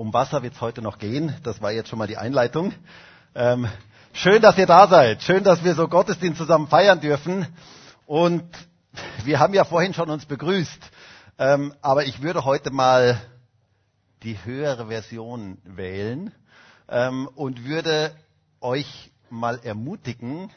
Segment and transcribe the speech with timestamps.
[0.00, 1.36] Um Wasser wird es heute noch gehen.
[1.42, 2.72] Das war jetzt schon mal die Einleitung.
[3.34, 3.68] Ähm,
[4.14, 5.22] schön, dass ihr da seid.
[5.22, 7.46] Schön, dass wir so Gottesdienst zusammen feiern dürfen.
[8.06, 8.44] Und
[9.24, 10.90] wir haben ja vorhin schon uns begrüßt.
[11.36, 13.20] Ähm, aber ich würde heute mal
[14.22, 16.32] die höhere Version wählen
[16.88, 18.16] ähm, und würde
[18.62, 20.50] euch mal ermutigen,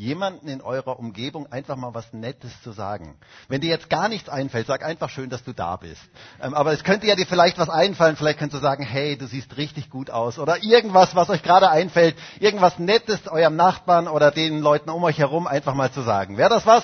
[0.00, 3.18] jemanden in eurer Umgebung einfach mal was Nettes zu sagen.
[3.48, 6.00] Wenn dir jetzt gar nichts einfällt, sag einfach schön, dass du da bist.
[6.42, 8.16] Ähm, aber es könnte ja dir vielleicht was einfallen.
[8.16, 10.38] Vielleicht könntest du sagen, hey, du siehst richtig gut aus.
[10.38, 12.16] Oder irgendwas, was euch gerade einfällt.
[12.38, 16.38] Irgendwas Nettes eurem Nachbarn oder den Leuten um euch herum einfach mal zu sagen.
[16.38, 16.82] Wäre das was?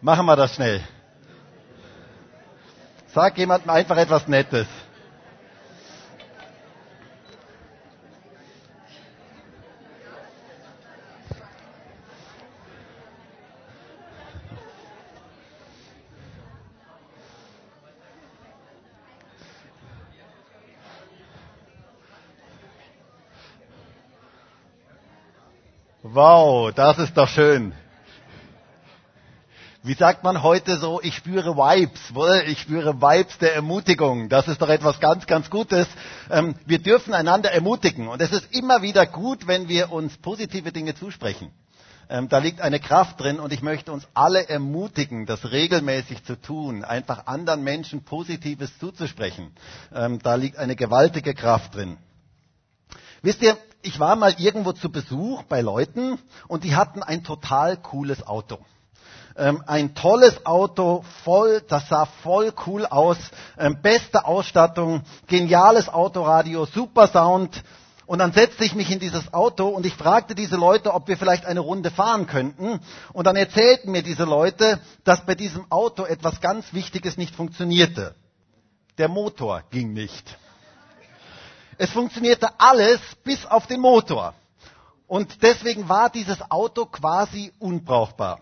[0.00, 0.80] Machen wir das schnell.
[3.12, 4.68] Sag jemandem einfach etwas Nettes.
[26.14, 27.72] Wow, das ist doch schön.
[29.82, 32.12] Wie sagt man heute so, ich spüre Vibes,
[32.48, 34.28] ich spüre Vibes der Ermutigung.
[34.28, 35.88] Das ist doch etwas ganz, ganz Gutes.
[36.30, 38.08] Ähm, wir dürfen einander ermutigen.
[38.08, 41.50] Und es ist immer wieder gut, wenn wir uns positive Dinge zusprechen.
[42.10, 46.38] Ähm, da liegt eine Kraft drin und ich möchte uns alle ermutigen, das regelmäßig zu
[46.38, 49.52] tun, einfach anderen Menschen Positives zuzusprechen.
[49.94, 51.96] Ähm, da liegt eine gewaltige Kraft drin.
[53.22, 57.76] Wisst ihr, ich war mal irgendwo zu Besuch bei Leuten und die hatten ein total
[57.76, 58.58] cooles Auto.
[59.36, 63.16] Ähm, ein tolles Auto, voll, das sah voll cool aus,
[63.58, 67.62] ähm, beste Ausstattung, geniales Autoradio, super Sound.
[68.04, 71.16] Und dann setzte ich mich in dieses Auto und ich fragte diese Leute, ob wir
[71.16, 72.80] vielleicht eine Runde fahren könnten.
[73.12, 78.14] Und dann erzählten mir diese Leute, dass bei diesem Auto etwas ganz Wichtiges nicht funktionierte.
[78.98, 80.36] Der Motor ging nicht.
[81.78, 84.34] Es funktionierte alles bis auf den Motor.
[85.06, 88.40] Und deswegen war dieses Auto quasi unbrauchbar.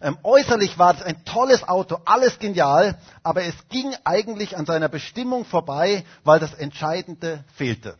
[0.00, 4.88] Ähm, äußerlich war es ein tolles Auto, alles genial, aber es ging eigentlich an seiner
[4.88, 7.96] Bestimmung vorbei, weil das Entscheidende fehlte.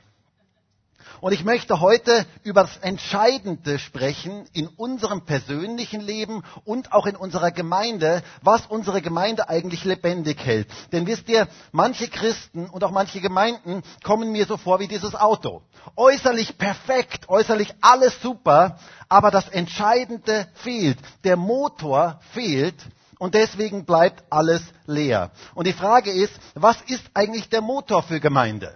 [1.21, 7.17] Und ich möchte heute über das Entscheidende sprechen in unserem persönlichen Leben und auch in
[7.17, 10.69] unserer Gemeinde, was unsere Gemeinde eigentlich lebendig hält.
[10.93, 15.15] Denn wisst ihr, manche Christen und auch manche Gemeinden kommen mir so vor wie dieses
[15.15, 15.63] Auto.
[15.97, 20.99] Äußerlich perfekt, äußerlich alles super, aber das Entscheidende fehlt.
[21.25, 22.77] Der Motor fehlt
[23.19, 25.33] und deswegen bleibt alles leer.
[25.55, 28.75] Und die Frage ist, was ist eigentlich der Motor für Gemeinde?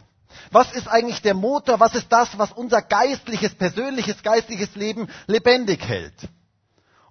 [0.50, 1.80] Was ist eigentlich der Motor?
[1.80, 6.14] Was ist das, was unser geistliches, persönliches, geistliches Leben lebendig hält?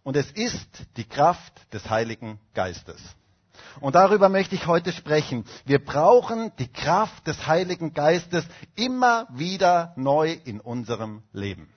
[0.04, 3.00] Und es ist die Kraft des Heiligen Geistes.
[3.80, 5.46] Und darüber möchte ich heute sprechen.
[5.66, 8.44] Wir brauchen die Kraft des Heiligen Geistes
[8.76, 11.72] immer wieder neu in unserem Leben.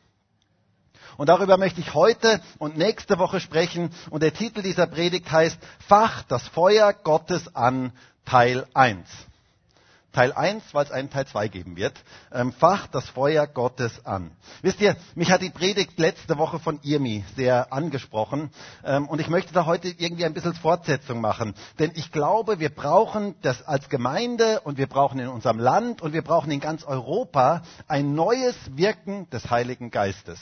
[1.16, 3.90] Und darüber möchte ich heute und nächste Woche sprechen.
[4.10, 7.92] Und der Titel dieser Predigt heißt Fach das Feuer Gottes an
[8.24, 9.08] Teil 1.
[10.14, 11.92] Teil 1, weil es einen Teil 2 geben wird.
[12.32, 14.30] Ähm, Fach das Feuer Gottes an.
[14.62, 18.50] Wisst ihr, mich hat die Predigt letzte Woche von Irmi sehr angesprochen
[18.84, 21.54] ähm, und ich möchte da heute irgendwie ein bisschen Fortsetzung machen.
[21.78, 26.12] Denn ich glaube, wir brauchen das als Gemeinde und wir brauchen in unserem Land und
[26.12, 30.38] wir brauchen in ganz Europa ein neues Wirken des Heiligen Geistes.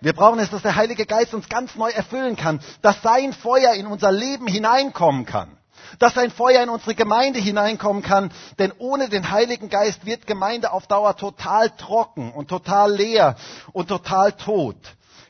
[0.00, 3.74] Wir brauchen es, dass der Heilige Geist uns ganz neu erfüllen kann, dass sein Feuer
[3.74, 5.56] in unser Leben hineinkommen kann
[5.98, 8.30] dass ein Feuer in unsere Gemeinde hineinkommen kann.
[8.58, 13.36] Denn ohne den Heiligen Geist wird Gemeinde auf Dauer total trocken und total leer
[13.72, 14.76] und total tot.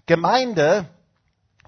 [0.06, 0.86] Gemeinde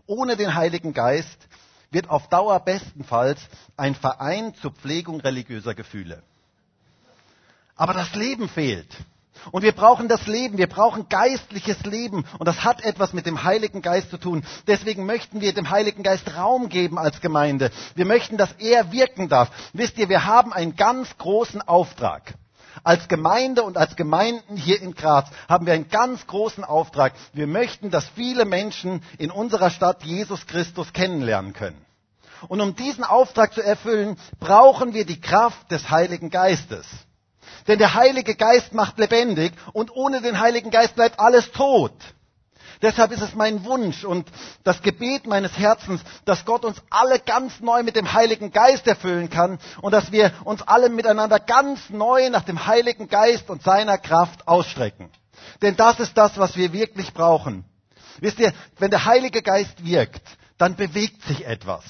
[0.06, 1.48] ohne den Heiligen Geist
[1.90, 3.40] wird auf Dauer bestenfalls
[3.76, 6.22] ein Verein zur Pflegung religiöser Gefühle.
[7.76, 8.88] Aber das Leben fehlt.
[9.52, 12.24] Und wir brauchen das Leben, wir brauchen geistliches Leben.
[12.38, 14.44] Und das hat etwas mit dem Heiligen Geist zu tun.
[14.66, 17.70] Deswegen möchten wir dem Heiligen Geist Raum geben als Gemeinde.
[17.94, 19.50] Wir möchten, dass er wirken darf.
[19.72, 22.34] Wisst ihr, wir haben einen ganz großen Auftrag.
[22.84, 27.12] Als Gemeinde und als Gemeinden hier in Graz haben wir einen ganz großen Auftrag.
[27.32, 31.84] Wir möchten, dass viele Menschen in unserer Stadt Jesus Christus kennenlernen können.
[32.48, 36.86] Und um diesen Auftrag zu erfüllen, brauchen wir die Kraft des Heiligen Geistes.
[37.70, 41.93] Denn der Heilige Geist macht lebendig und ohne den Heiligen Geist bleibt alles tot.
[42.82, 44.28] Deshalb ist es mein Wunsch und
[44.64, 49.31] das Gebet meines Herzens, dass Gott uns alle ganz neu mit dem Heiligen Geist erfüllen
[49.31, 53.99] kann und dass wir uns alle miteinander ganz neu nach dem Heiligen Geist und seiner
[53.99, 55.08] Kraft ausstrecken.
[55.62, 57.64] Denn das ist das, was wir wirklich brauchen.
[58.19, 60.26] Wisst ihr, wenn der Heilige Geist wirkt,
[60.58, 61.84] dann bewegt sich etwas.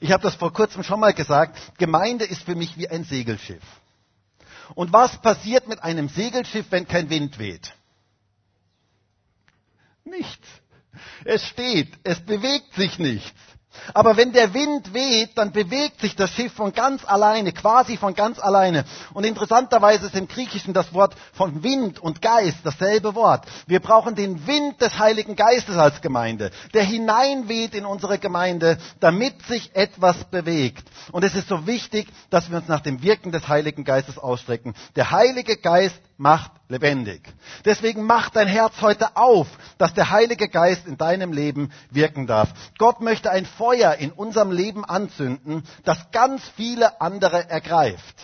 [0.00, 3.62] Ich habe das vor kurzem schon mal gesagt, Gemeinde ist für mich wie ein Segelschiff.
[4.74, 7.74] Und was passiert mit einem Segelschiff, wenn kein Wind weht?
[10.04, 10.46] Nichts.
[11.24, 13.38] Es steht, es bewegt sich nichts.
[13.94, 18.14] Aber wenn der Wind weht, dann bewegt sich das Schiff von ganz alleine, quasi von
[18.14, 18.84] ganz alleine.
[19.14, 23.46] Und interessanterweise ist im Griechischen das Wort von Wind und Geist dasselbe Wort.
[23.66, 29.42] Wir brauchen den Wind des Heiligen Geistes als Gemeinde, der hineinweht in unsere Gemeinde, damit
[29.46, 30.88] sich etwas bewegt.
[31.12, 34.74] Und es ist so wichtig, dass wir uns nach dem Wirken des Heiligen Geistes ausstrecken.
[34.96, 37.22] Der Heilige Geist macht lebendig.
[37.64, 39.46] Deswegen mach dein Herz heute auf,
[39.78, 42.50] dass der Heilige Geist in deinem Leben wirken darf.
[42.76, 48.16] Gott möchte ein Feuer in unserem Leben anzünden, das ganz viele andere ergreift.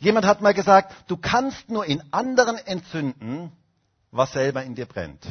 [0.00, 3.52] Jemand hat mal gesagt, du kannst nur in anderen entzünden,
[4.10, 5.22] was selber in dir brennt.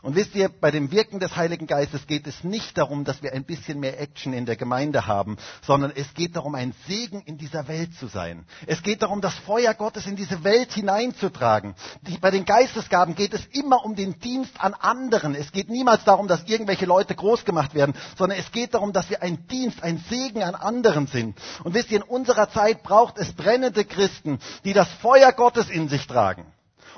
[0.00, 3.32] Und wisst ihr, bei dem Wirken des Heiligen Geistes geht es nicht darum, dass wir
[3.32, 7.36] ein bisschen mehr Action in der Gemeinde haben, sondern es geht darum, ein Segen in
[7.36, 8.46] dieser Welt zu sein.
[8.68, 11.74] Es geht darum, das Feuer Gottes in diese Welt hineinzutragen.
[12.20, 15.34] bei den Geistesgaben geht es immer um den Dienst an anderen.
[15.34, 19.10] Es geht niemals darum, dass irgendwelche Leute groß gemacht werden, sondern es geht darum, dass
[19.10, 21.36] wir ein Dienst, ein Segen an anderen sind.
[21.64, 25.88] Und wisst ihr, in unserer Zeit braucht es brennende Christen, die das Feuer Gottes in
[25.88, 26.46] sich tragen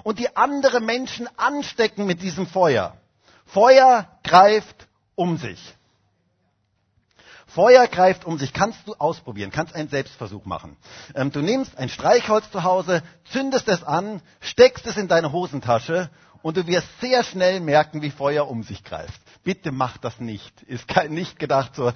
[0.02, 2.96] und die andere Menschen anstecken mit diesem Feuer.
[3.46, 5.74] Feuer greift um sich.
[7.46, 8.52] Feuer greift um sich.
[8.52, 10.76] Kannst du ausprobieren, kannst einen Selbstversuch machen.
[11.14, 13.02] Ähm, du nimmst ein Streichholz zu Hause,
[13.32, 16.10] zündest es an, steckst es in deine Hosentasche
[16.42, 19.20] und du wirst sehr schnell merken, wie Feuer um sich greift.
[19.42, 20.62] Bitte mach das nicht.
[20.62, 21.88] Ist kein, nicht gedacht so.
[21.88, 21.92] Äh,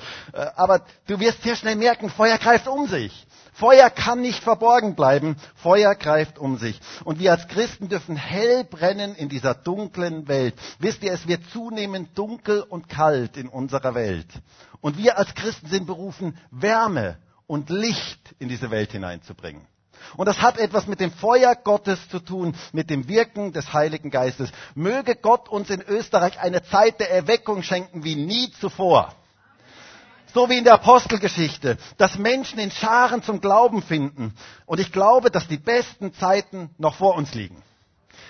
[0.57, 3.27] aber du wirst sehr schnell merken, Feuer greift um sich.
[3.53, 5.37] Feuer kann nicht verborgen bleiben.
[5.55, 6.81] Feuer greift um sich.
[7.05, 10.55] Und wir als Christen dürfen hell brennen in dieser dunklen Welt.
[10.81, 14.27] Wisst ihr, es wird zunehmend dunkel und kalt in unserer Welt.
[14.81, 19.67] Und wir als Christen sind berufen, Wärme und Licht in diese Welt hineinzubringen.
[20.17, 24.11] Und das hat etwas mit dem Feuer Gottes zu tun, mit dem Wirken des Heiligen
[24.11, 24.51] Geistes.
[24.75, 29.15] Möge Gott uns in Österreich eine Zeit der Erweckung schenken wie nie zuvor.
[30.33, 34.35] So wie in der Apostelgeschichte, dass Menschen in Scharen zum Glauben finden.
[34.67, 37.63] Und ich glaube, dass die besten Zeiten noch vor uns liegen.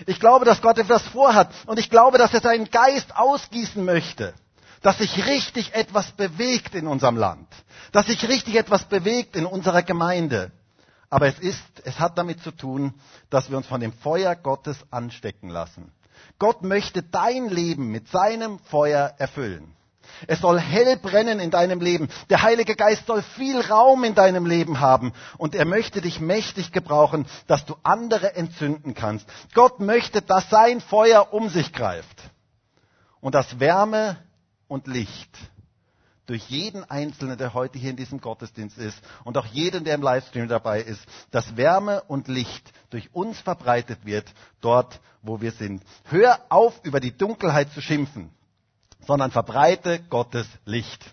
[0.06, 1.50] Ich glaube, dass Gott etwas vorhat.
[1.66, 4.34] Und ich glaube, dass er seinen Geist ausgießen möchte.
[4.82, 7.48] Dass sich richtig etwas bewegt in unserem Land.
[7.92, 10.52] Dass sich richtig etwas bewegt in unserer Gemeinde.
[11.10, 12.94] Aber es ist, es hat damit zu tun,
[13.30, 15.92] dass wir uns von dem Feuer Gottes anstecken lassen.
[16.38, 19.74] Gott möchte dein Leben mit seinem Feuer erfüllen.
[20.26, 22.08] Es soll hell brennen in deinem Leben.
[22.30, 25.12] Der Heilige Geist soll viel Raum in deinem Leben haben.
[25.38, 29.26] Und er möchte dich mächtig gebrauchen, dass du andere entzünden kannst.
[29.54, 32.22] Gott möchte, dass sein Feuer um sich greift.
[33.20, 34.18] Und dass Wärme
[34.68, 35.30] und Licht
[36.26, 40.02] durch jeden Einzelnen, der heute hier in diesem Gottesdienst ist und auch jeden, der im
[40.02, 44.26] Livestream dabei ist, dass Wärme und Licht durch uns verbreitet wird,
[44.60, 45.82] dort, wo wir sind.
[46.04, 48.30] Hör auf, über die Dunkelheit zu schimpfen,
[49.06, 51.04] sondern verbreite Gottes Licht.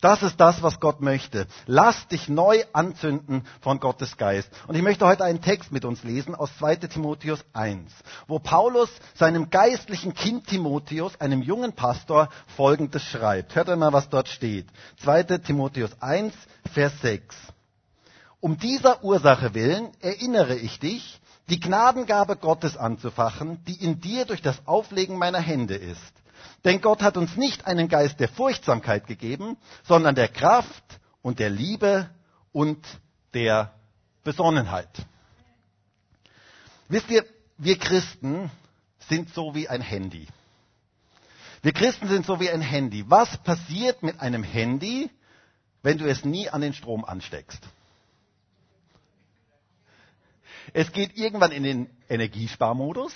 [0.00, 1.46] Das ist das, was Gott möchte.
[1.66, 4.50] Lass dich neu anzünden von Gottes Geist.
[4.66, 7.90] Und ich möchte heute einen Text mit uns lesen aus 2 Timotheus 1,
[8.26, 13.54] wo Paulus seinem geistlichen Kind Timotheus, einem jungen Pastor, Folgendes schreibt.
[13.54, 14.66] Hört einmal, was dort steht.
[15.02, 16.34] 2 Timotheus 1,
[16.72, 17.34] Vers 6.
[18.40, 24.42] Um dieser Ursache willen erinnere ich dich, die Gnadengabe Gottes anzufachen, die in dir durch
[24.42, 26.23] das Auflegen meiner Hände ist
[26.64, 31.50] denn Gott hat uns nicht einen Geist der Furchtsamkeit gegeben, sondern der Kraft und der
[31.50, 32.08] Liebe
[32.52, 32.84] und
[33.34, 33.74] der
[34.22, 34.88] Besonnenheit.
[36.88, 37.24] Wisst ihr,
[37.58, 38.50] wir Christen
[39.08, 40.26] sind so wie ein Handy.
[41.62, 43.04] Wir Christen sind so wie ein Handy.
[43.08, 45.10] Was passiert mit einem Handy,
[45.82, 47.60] wenn du es nie an den Strom ansteckst?
[50.72, 53.14] Es geht irgendwann in den Energiesparmodus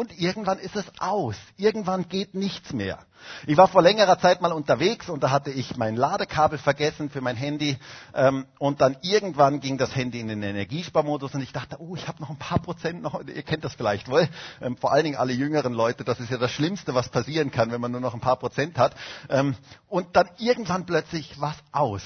[0.00, 1.36] und irgendwann ist es aus.
[1.58, 3.00] Irgendwann geht nichts mehr.
[3.46, 7.20] Ich war vor längerer Zeit mal unterwegs und da hatte ich mein Ladekabel vergessen für
[7.20, 7.76] mein Handy
[8.14, 12.08] ähm, und dann irgendwann ging das Handy in den Energiesparmodus und ich dachte, oh, ich
[12.08, 13.20] habe noch ein paar Prozent noch.
[13.26, 14.26] Ihr kennt das vielleicht wohl.
[14.62, 16.02] Ähm, vor allen Dingen alle jüngeren Leute.
[16.02, 18.78] Das ist ja das Schlimmste, was passieren kann, wenn man nur noch ein paar Prozent
[18.78, 18.94] hat.
[19.28, 19.54] Ähm,
[19.86, 22.02] und dann irgendwann plötzlich was aus.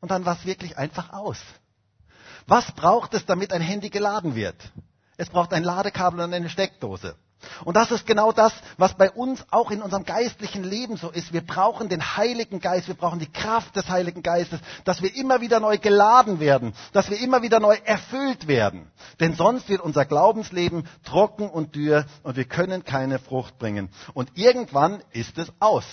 [0.00, 1.38] Und dann war es wirklich einfach aus.
[2.48, 4.56] Was braucht es, damit ein Handy geladen wird?
[5.16, 7.16] Es braucht ein Ladekabel und eine Steckdose.
[7.64, 11.32] Und das ist genau das, was bei uns auch in unserem geistlichen Leben so ist.
[11.32, 15.40] Wir brauchen den Heiligen Geist, wir brauchen die Kraft des Heiligen Geistes, dass wir immer
[15.40, 18.90] wieder neu geladen werden, dass wir immer wieder neu erfüllt werden.
[19.20, 23.90] Denn sonst wird unser Glaubensleben trocken und dürr und wir können keine Frucht bringen.
[24.14, 25.84] Und irgendwann ist es aus.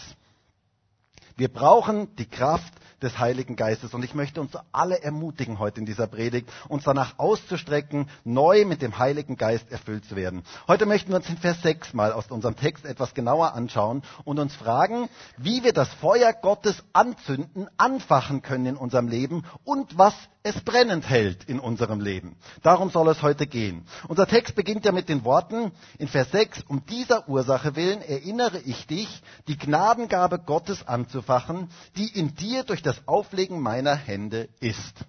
[1.36, 3.94] Wir brauchen die Kraft des Heiligen Geistes.
[3.94, 8.82] Und ich möchte uns alle ermutigen heute in dieser Predigt, uns danach auszustrecken, neu mit
[8.82, 10.44] dem Heiligen Geist erfüllt zu werden.
[10.68, 14.40] Heute möchten wir uns in Vers 6 mal aus unserem Text etwas genauer anschauen und
[14.40, 20.16] uns fragen, wie wir das Feuer Gottes anzünden, anfachen können in unserem Leben und was
[20.44, 22.36] es brennend hält in unserem Leben.
[22.64, 23.86] Darum soll es heute gehen.
[24.10, 28.60] Unser Text beginnt ja mit den Worten in Vers 6, um dieser Ursache willen erinnere
[28.60, 35.06] ich dich, die Gnadengabe Gottes anzufachen, die in dir durch das Auflegen meiner Hände ist.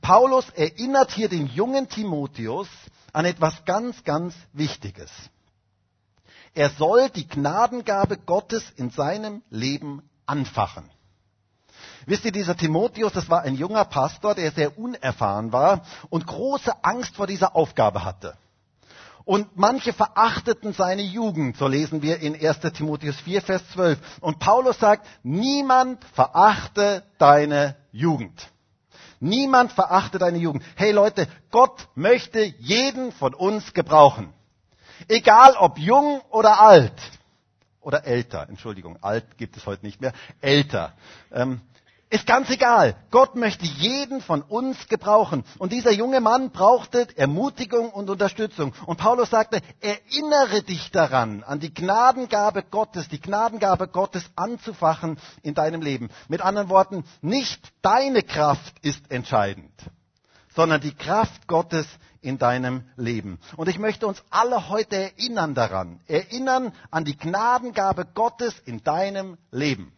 [0.00, 2.68] Paulus erinnert hier den jungen Timotheus
[3.12, 5.10] an etwas ganz, ganz Wichtiges.
[6.54, 10.88] Er soll die Gnadengabe Gottes in seinem Leben anfachen.
[12.06, 16.84] Wisst ihr, dieser Timotheus, das war ein junger Pastor, der sehr unerfahren war und große
[16.84, 18.36] Angst vor dieser Aufgabe hatte.
[19.24, 23.98] Und manche verachteten seine Jugend, so lesen wir in 1 Timotheus 4, Vers 12.
[24.20, 28.48] Und Paulus sagt, niemand verachte deine Jugend.
[29.20, 30.62] Niemand verachte deine Jugend.
[30.76, 34.34] Hey Leute, Gott möchte jeden von uns gebrauchen.
[35.08, 36.92] Egal ob jung oder alt.
[37.80, 40.92] Oder älter, Entschuldigung, alt gibt es heute nicht mehr, älter.
[41.32, 41.62] Ähm,
[42.10, 42.96] ist ganz egal.
[43.10, 45.44] Gott möchte jeden von uns gebrauchen.
[45.58, 48.72] Und dieser junge Mann brauchte Ermutigung und Unterstützung.
[48.86, 55.54] Und Paulus sagte, erinnere dich daran, an die Gnadengabe Gottes, die Gnadengabe Gottes anzufachen in
[55.54, 56.10] deinem Leben.
[56.28, 59.72] Mit anderen Worten, nicht deine Kraft ist entscheidend,
[60.54, 61.86] sondern die Kraft Gottes
[62.20, 63.38] in deinem Leben.
[63.56, 69.36] Und ich möchte uns alle heute erinnern daran, erinnern an die Gnadengabe Gottes in deinem
[69.50, 69.93] Leben.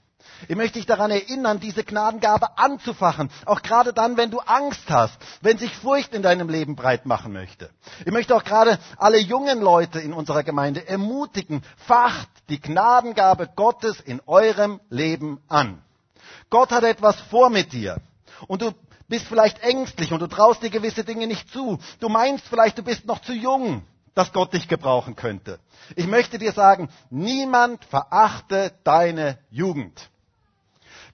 [0.48, 5.16] Ich möchte dich daran erinnern, diese Gnadengabe anzufachen, auch gerade dann, wenn du Angst hast,
[5.40, 7.70] wenn sich Furcht in deinem Leben breit machen möchte.
[8.04, 14.00] Ich möchte auch gerade alle jungen Leute in unserer Gemeinde ermutigen, facht die Gnadengabe Gottes
[14.00, 15.82] in eurem Leben an.
[16.50, 18.00] Gott hat etwas vor mit dir
[18.46, 18.72] und du
[19.08, 21.78] bist vielleicht ängstlich und du traust dir gewisse Dinge nicht zu.
[22.00, 23.82] Du meinst vielleicht, du bist noch zu jung
[24.16, 25.60] dass Gott dich gebrauchen könnte.
[25.94, 30.08] Ich möchte dir sagen, niemand verachte deine Jugend.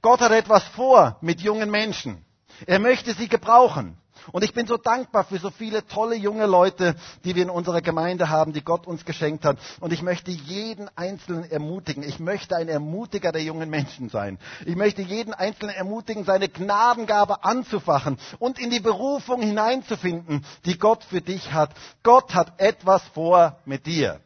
[0.03, 2.25] Gott hat etwas vor mit jungen Menschen.
[2.67, 3.97] Er möchte sie gebrauchen.
[4.31, 6.95] Und ich bin so dankbar für so viele tolle junge Leute,
[7.25, 9.59] die wir in unserer Gemeinde haben, die Gott uns geschenkt hat.
[9.81, 12.05] Und ich möchte jeden Einzelnen ermutigen.
[12.05, 14.39] Ich möchte ein Ermutiger der jungen Menschen sein.
[14.65, 21.03] Ich möchte jeden Einzelnen ermutigen, seine Gnadengabe anzufachen und in die Berufung hineinzufinden, die Gott
[21.03, 21.71] für dich hat.
[22.03, 24.21] Gott hat etwas vor mit dir.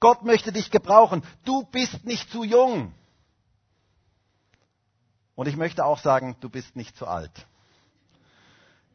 [0.00, 1.22] Gott möchte dich gebrauchen.
[1.44, 2.94] Du bist nicht zu jung.
[5.38, 7.30] Und ich möchte auch sagen, du bist nicht zu alt.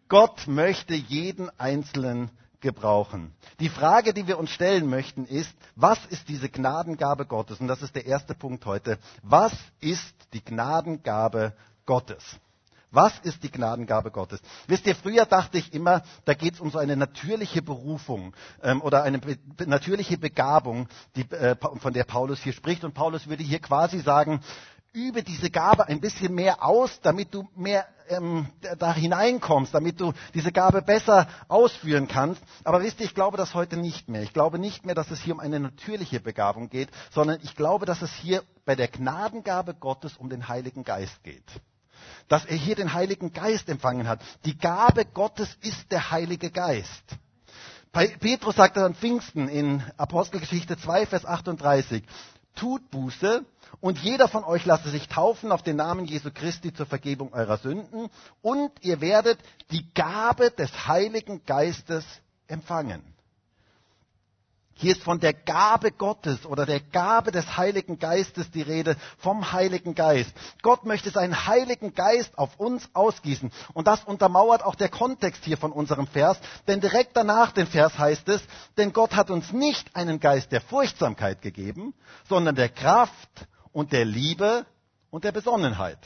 [0.10, 3.34] Gott möchte jeden Einzelnen gebrauchen.
[3.62, 7.62] Die Frage, die wir uns stellen möchten, ist, was ist diese Gnadengabe Gottes?
[7.62, 9.00] Und das ist der erste Punkt heute.
[9.22, 11.54] Was ist die Gnadengabe
[11.86, 12.22] Gottes?
[12.94, 14.40] Was ist die Gnadengabe Gottes?
[14.68, 18.82] Wisst ihr, früher dachte ich immer, da geht es um so eine natürliche Berufung ähm,
[18.82, 22.84] oder eine be natürliche Begabung, die, äh, von der Paulus hier spricht.
[22.84, 24.42] Und Paulus würde hier quasi sagen,
[24.94, 28.48] übe diese Gabe ein bisschen mehr aus, damit du mehr ähm,
[28.78, 32.42] da hineinkommst, damit du diese Gabe besser ausführen kannst.
[32.64, 34.22] Aber wisst ihr, ich glaube das heute nicht mehr.
[34.22, 37.88] Ich glaube nicht mehr, dass es hier um eine natürliche Begabung geht, sondern ich glaube,
[37.88, 41.44] dass es hier bei der Gnadengabe Gottes um den Heiligen Geist geht.
[42.28, 44.22] Dass er hier den Heiligen Geist empfangen hat.
[44.46, 47.04] Die Gabe Gottes ist der Heilige Geist.
[47.92, 52.04] Petrus sagt an Pfingsten in Apostelgeschichte 2, Vers 38,
[52.56, 53.46] tut Buße
[53.80, 57.58] und jeder von euch lasse sich taufen auf den Namen Jesu Christi zur Vergebung eurer
[57.58, 58.10] Sünden
[58.42, 59.40] und ihr werdet
[59.72, 62.06] die Gabe des Heiligen Geistes
[62.48, 63.14] empfangen.
[64.76, 69.52] Hier ist von der Gabe Gottes oder der Gabe des Heiligen Geistes die Rede, vom
[69.52, 70.34] Heiligen Geist.
[70.64, 73.52] Gott möchte seinen Heiligen Geist auf uns ausgießen.
[73.74, 76.40] Und das untermauert auch der Kontext hier von unserem Vers.
[76.68, 78.42] Denn direkt danach den Vers heißt es,
[78.78, 81.94] denn Gott hat uns nicht einen Geist der Furchtsamkeit gegeben,
[82.28, 84.66] sondern der Kraft und der Liebe
[85.12, 86.00] und der Besonnenheit.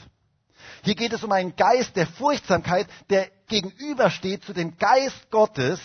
[0.82, 5.80] Hier geht es um einen Geist der Furchtsamkeit, der gegenübersteht zu dem Geist Gottes,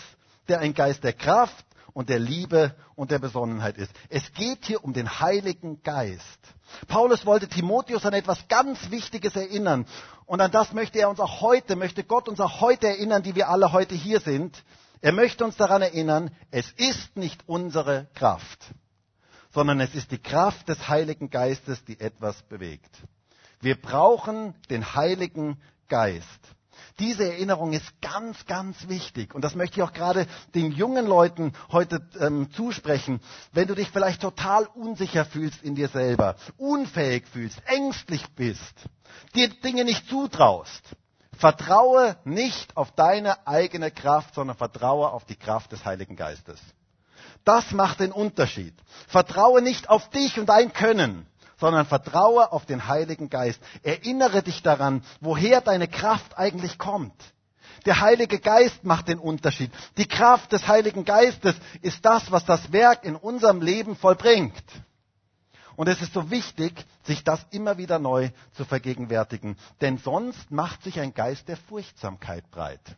[0.48, 1.64] der ein Geist der Kraft,
[1.94, 3.92] und der Liebe und der Besonnenheit ist.
[4.10, 6.40] Es geht hier um den Heiligen Geist.
[6.88, 9.86] Paulus wollte Timotheus an etwas ganz Wichtiges erinnern.
[10.26, 13.36] Und an das möchte er uns auch heute, möchte Gott uns auch heute erinnern, die
[13.36, 14.62] wir alle heute hier sind.
[15.00, 18.58] Er möchte uns daran erinnern, es ist nicht unsere Kraft,
[19.54, 22.90] sondern es ist die Kraft des Heiligen Geistes, die etwas bewegt.
[23.60, 25.58] Wir brauchen den Heiligen
[25.88, 26.26] Geist.
[26.98, 29.34] Diese Erinnerung ist ganz, ganz wichtig.
[29.34, 33.20] Und das möchte ich auch gerade den jungen Leuten heute ähm, zusprechen.
[33.52, 38.74] Wenn du dich vielleicht total unsicher fühlst in dir selber, unfähig fühlst, ängstlich bist,
[39.34, 40.82] dir Dinge nicht zutraust,
[41.36, 46.60] vertraue nicht auf deine eigene Kraft, sondern vertraue auf die Kraft des Heiligen Geistes.
[47.44, 48.74] Das macht den Unterschied.
[49.08, 51.26] Vertraue nicht auf dich und dein Können,
[51.58, 53.60] sondern vertraue auf den Heiligen Geist.
[53.82, 57.14] Erinnere dich daran, woher deine Kraft eigentlich kommt.
[57.84, 59.70] Der Heilige Geist macht den Unterschied.
[59.98, 64.64] Die Kraft des Heiligen Geistes ist das, was das Werk in unserem Leben vollbringt.
[65.76, 69.56] Und es ist so wichtig, sich das immer wieder neu zu vergegenwärtigen.
[69.80, 72.96] Denn sonst macht sich ein Geist der Furchtsamkeit breit,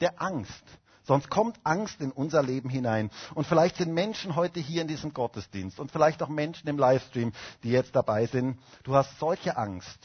[0.00, 0.64] der Angst,
[1.08, 3.10] Sonst kommt Angst in unser Leben hinein.
[3.34, 7.32] Und vielleicht sind Menschen heute hier in diesem Gottesdienst und vielleicht auch Menschen im Livestream,
[7.62, 8.58] die jetzt dabei sind.
[8.82, 9.98] Du hast solche Angst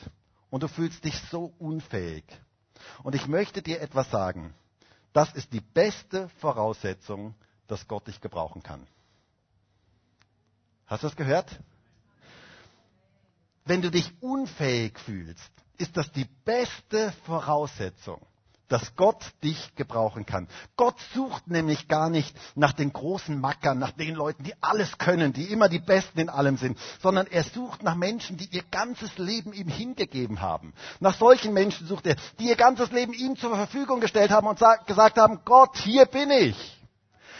[0.49, 2.23] und du fühlst dich so unfähig.
[3.03, 4.53] Und ich möchte dir etwas sagen.
[5.11, 7.35] Das ist die beste Voraussetzung,
[7.67, 8.87] dass Gott dich gebrauchen kann.
[10.87, 11.59] Hast du das gehört?
[13.65, 18.25] Wenn du dich unfähig fühlst, ist das die beste Voraussetzung,
[18.73, 20.47] dass Gott dich gebrauchen kann.
[20.75, 25.31] Gott sucht nämlich gar nicht nach den großen Mackern, nach den Leuten, die alles können,
[25.31, 29.15] die immer die Besten in allem sind, sondern er sucht nach Menschen, die ihr ganzes
[29.19, 30.73] Leben ihm hingegeben haben.
[30.99, 34.59] Nach solchen Menschen sucht er, die ihr ganzes Leben ihm zur Verfügung gestellt haben und
[34.87, 36.81] gesagt haben, Gott, hier bin ich.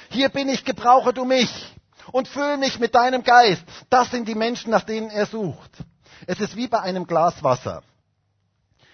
[0.09, 1.75] Hier bin ich, gebrauche du mich
[2.11, 3.63] und fülle mich mit deinem Geist.
[3.89, 5.71] Das sind die Menschen, nach denen er sucht.
[6.27, 7.81] Es ist wie bei einem Glas Wasser.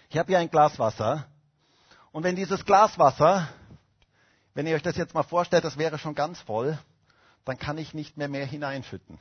[0.10, 1.27] Ich habe hier ein Glas Wasser
[2.12, 3.48] und wenn dieses Glas Wasser,
[4.54, 6.78] wenn ihr euch das jetzt mal vorstellt, das wäre schon ganz voll,
[7.46, 9.18] dann kann ich nicht mehr mehr hineinschütten.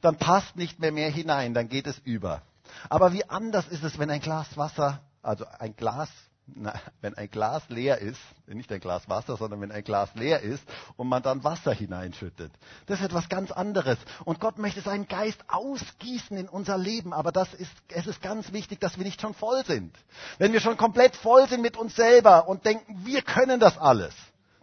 [0.00, 2.42] Dann passt nicht mehr mehr hinein, dann geht es über.
[2.88, 6.08] Aber wie anders ist es, wenn ein Glas Wasser, also ein Glas
[6.46, 10.40] na, wenn ein Glas leer ist, nicht ein Glas Wasser, sondern wenn ein Glas leer
[10.40, 10.62] ist
[10.96, 12.52] und man dann Wasser hineinschüttet.
[12.86, 13.98] Das ist etwas ganz anderes.
[14.24, 17.12] Und Gott möchte seinen Geist ausgießen in unser Leben.
[17.12, 19.94] Aber das ist, es ist ganz wichtig, dass wir nicht schon voll sind.
[20.38, 24.14] Wenn wir schon komplett voll sind mit uns selber und denken, wir können das alles,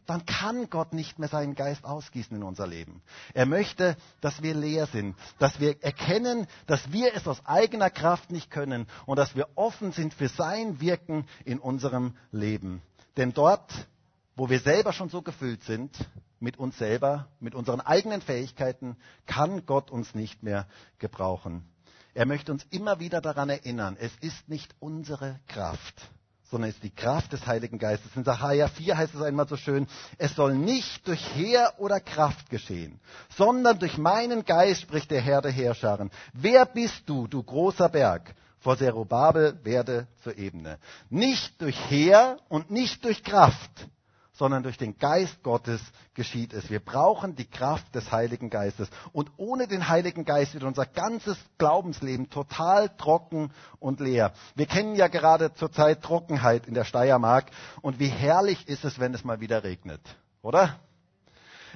[0.06, 3.02] dann kann Gott nicht mehr seinen Geist ausgießen in unser Leben.
[3.34, 8.32] Er möchte, dass wir leer sind, dass wir erkennen, dass wir es aus eigener Kraft
[8.32, 12.82] nicht können und dass wir offen sind für sein Wirken in unserem Leben.
[13.18, 13.72] Denn dort,
[14.36, 15.96] wo wir selber schon so gefüllt sind,
[16.40, 20.68] mit uns selber, mit unseren eigenen Fähigkeiten, kann Gott uns nicht mehr
[21.00, 21.64] gebrauchen.
[22.14, 26.12] Er möchte uns immer wieder daran erinnern, es ist nicht unsere Kraft,
[26.54, 28.16] sondern es ist die Kraft des Heiligen Geistes.
[28.16, 29.88] In Sacharja 4 heißt es einmal so schön,
[30.20, 33.00] es soll nicht durch Heer oder Kraft geschehen,
[33.36, 36.12] sondern durch meinen Geist spricht der Herr der Heerscharen.
[36.32, 38.36] Wer bist du, du großer Berg?
[38.60, 40.78] Vor Zerubabel werde zur Ebene.
[41.10, 43.88] Nicht durch Heer und nicht durch Kraft,
[44.34, 45.80] sondern durch den Geist Gottes
[46.16, 46.70] geschieht es.
[46.70, 48.90] Wir brauchen die Kraft des Heiligen Geistes.
[49.12, 54.34] Und ohne den Heiligen Geist wird unser ganzes Glaubensleben total trocken und leer.
[54.56, 57.52] Wir kennen ja gerade zurzeit Trockenheit in der Steiermark.
[57.82, 60.02] Und wie herrlich ist es, wenn es mal wieder regnet,
[60.42, 60.80] oder?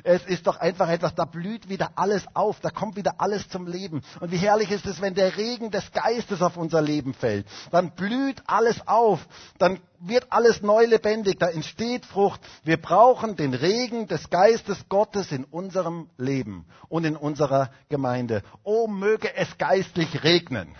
[0.04, 3.68] Es ist doch einfach etwas, da blüht wieder alles auf, da kommt wieder alles zum
[3.68, 4.02] Leben.
[4.20, 7.48] Und wie herrlich ist es, wenn der Regen des Geistes auf unser Leben fällt.
[7.72, 12.42] Dann blüht alles auf, dann wird alles neu lebendig, da entsteht Frucht.
[12.64, 18.44] Wir brauchen den Regen des Geistes Gottes in unserem Leben und in unserer Gemeinde.
[18.64, 20.76] Oh, möge es geistlich regnen.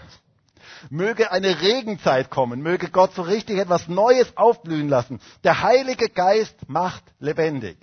[0.90, 5.20] Möge eine Regenzeit kommen, möge Gott so richtig etwas Neues aufblühen lassen.
[5.44, 7.78] Der Heilige Geist macht lebendig.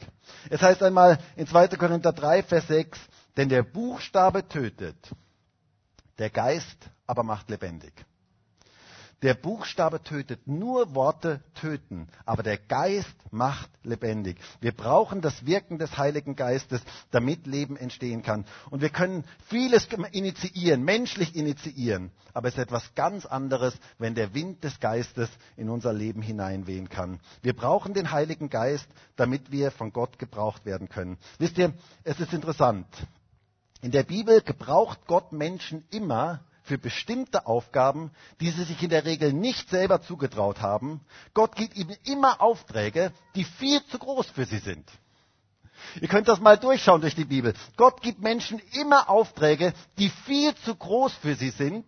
[0.50, 1.68] Es heißt einmal in 2.
[1.68, 2.98] Korinther 3, Vers 6,
[3.36, 4.96] denn der Buchstabe tötet,
[6.18, 7.92] der Geist aber macht lebendig.
[9.24, 14.36] Der Buchstabe tötet, nur Worte töten, aber der Geist macht lebendig.
[14.60, 18.44] Wir brauchen das Wirken des Heiligen Geistes, damit Leben entstehen kann.
[18.68, 24.34] Und wir können vieles initiieren, menschlich initiieren, aber es ist etwas ganz anderes, wenn der
[24.34, 27.18] Wind des Geistes in unser Leben hineinwehen kann.
[27.40, 31.16] Wir brauchen den Heiligen Geist, damit wir von Gott gebraucht werden können.
[31.38, 32.86] Wisst ihr, es ist interessant.
[33.80, 39.04] In der Bibel gebraucht Gott Menschen immer, für bestimmte Aufgaben, die sie sich in der
[39.04, 41.02] Regel nicht selber zugetraut haben.
[41.34, 44.90] Gott gibt ihnen immer Aufträge, die viel zu groß für sie sind.
[46.00, 47.52] Ihr könnt das mal durchschauen durch die Bibel.
[47.76, 51.84] Gott gibt Menschen immer Aufträge, die viel zu groß für sie sind,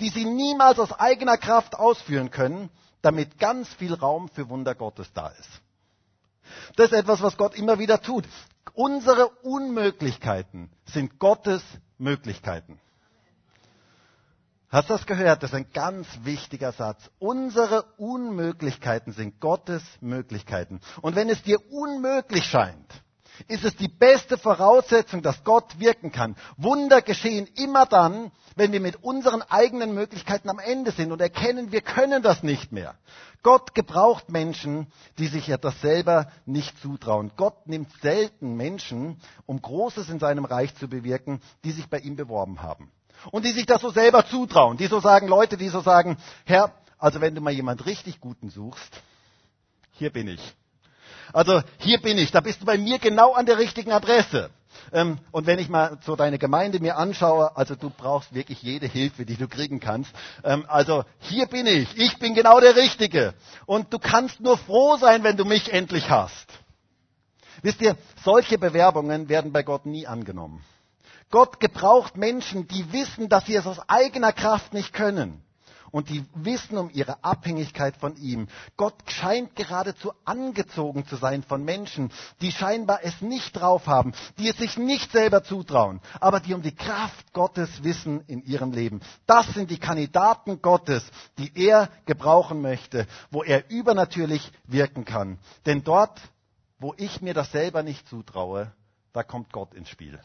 [0.00, 2.68] die sie niemals aus eigener Kraft ausführen können,
[3.02, 5.50] damit ganz viel Raum für Wunder Gottes da ist.
[6.74, 8.24] Das ist etwas, was Gott immer wieder tut.
[8.72, 11.62] Unsere Unmöglichkeiten sind Gottes
[11.98, 12.80] Möglichkeiten.
[14.70, 15.42] Hast du das gehört?
[15.42, 17.10] Das ist ein ganz wichtiger Satz.
[17.18, 20.80] Unsere Unmöglichkeiten sind Gottes Möglichkeiten.
[21.02, 22.86] Und wenn es dir unmöglich scheint,
[23.48, 26.36] ist es die beste Voraussetzung, dass Gott wirken kann.
[26.56, 31.72] Wunder geschehen immer dann, wenn wir mit unseren eigenen Möglichkeiten am Ende sind und erkennen,
[31.72, 32.94] wir können das nicht mehr.
[33.42, 34.86] Gott gebraucht Menschen,
[35.18, 37.32] die sich etwas selber nicht zutrauen.
[37.36, 42.14] Gott nimmt selten Menschen, um Großes in seinem Reich zu bewirken, die sich bei ihm
[42.14, 42.92] beworben haben
[43.30, 46.72] und die sich das so selber zutrauen, die so sagen, Leute, die so sagen, Herr,
[46.98, 49.00] also wenn du mal jemand richtig Guten suchst,
[49.92, 50.54] hier bin ich.
[51.32, 54.50] Also hier bin ich, da bist du bei mir genau an der richtigen Adresse.
[54.92, 58.86] Ähm, und wenn ich mal so deine Gemeinde mir anschaue, also du brauchst wirklich jede
[58.86, 60.10] Hilfe, die du kriegen kannst.
[60.42, 63.34] Ähm, also hier bin ich, ich bin genau der Richtige.
[63.66, 66.46] Und du kannst nur froh sein, wenn du mich endlich hast.
[67.62, 70.64] Wisst ihr, solche Bewerbungen werden bei Gott nie angenommen.
[71.30, 75.42] Gott gebraucht Menschen, die wissen, dass sie es aus eigener Kraft nicht können.
[75.92, 78.46] Und die wissen um ihre Abhängigkeit von ihm.
[78.76, 84.48] Gott scheint geradezu angezogen zu sein von Menschen, die scheinbar es nicht drauf haben, die
[84.48, 89.00] es sich nicht selber zutrauen, aber die um die Kraft Gottes wissen in ihrem Leben.
[89.26, 91.04] Das sind die Kandidaten Gottes,
[91.38, 95.38] die er gebrauchen möchte, wo er übernatürlich wirken kann.
[95.66, 96.20] Denn dort,
[96.78, 98.72] wo ich mir das selber nicht zutraue,
[99.12, 100.20] da kommt Gott ins Spiel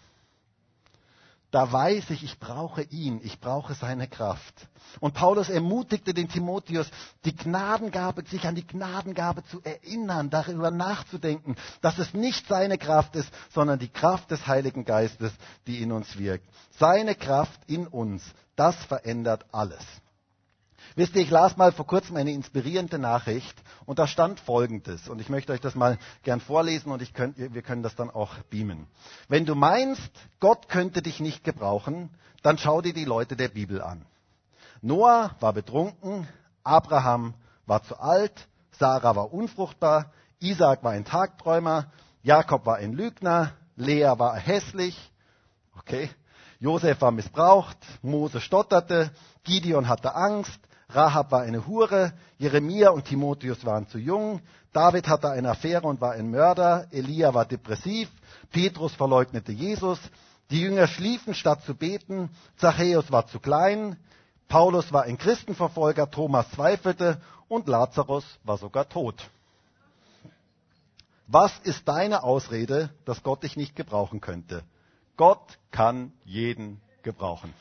[1.56, 4.68] da weiß ich, ich brauche ihn, ich brauche seine Kraft.
[5.00, 6.92] Und Paulus ermutigte den Timotheus,
[7.24, 13.16] die Gnadengabe, sich an die Gnadengabe zu erinnern, darüber nachzudenken, dass es nicht seine Kraft
[13.16, 15.32] ist, sondern die Kraft des Heiligen Geistes,
[15.66, 16.46] die in uns wirkt.
[16.78, 18.22] Seine Kraft in uns,
[18.58, 19.80] das verändert alles.
[20.98, 25.20] Wisst ihr, ich las mal vor kurzem eine inspirierende Nachricht und da stand Folgendes und
[25.20, 28.88] ich möchte euch das mal gern vorlesen und könnt, wir können das dann auch beamen.
[29.28, 32.12] Wenn du meinst, Gott könnte dich nicht gebrauchen,
[32.44, 34.06] dann schau dir die Leute der Bibel an.
[34.82, 36.30] Noah war betrunken,
[36.64, 37.34] Abraham
[37.66, 41.92] war zu alt, Sarah war unfruchtbar, Isaac war ein Tagträumer,
[42.24, 45.12] Jakob war ein Lügner, Lea war hässlich,
[45.78, 46.10] okay,
[46.60, 49.12] Josef war missbraucht, Mose stotterte,
[49.44, 50.60] Gideon hatte Angst,
[50.96, 56.00] Rahab war eine Hure, Jeremia und Timotheus waren zu jung, David hatte eine Affäre und
[56.00, 58.10] war ein Mörder, Elia war depressiv,
[58.52, 60.00] Petrus verleugnete Jesus,
[60.50, 63.98] die Jünger schliefen statt zu beten, Zachäus war zu klein,
[64.48, 69.30] Paulus war ein Christenverfolger, Thomas zweifelte und Lazarus war sogar tot.
[71.28, 74.64] Was ist deine Ausrede, dass Gott dich nicht gebrauchen könnte?
[75.18, 77.54] Gott kann jeden gebrauchen.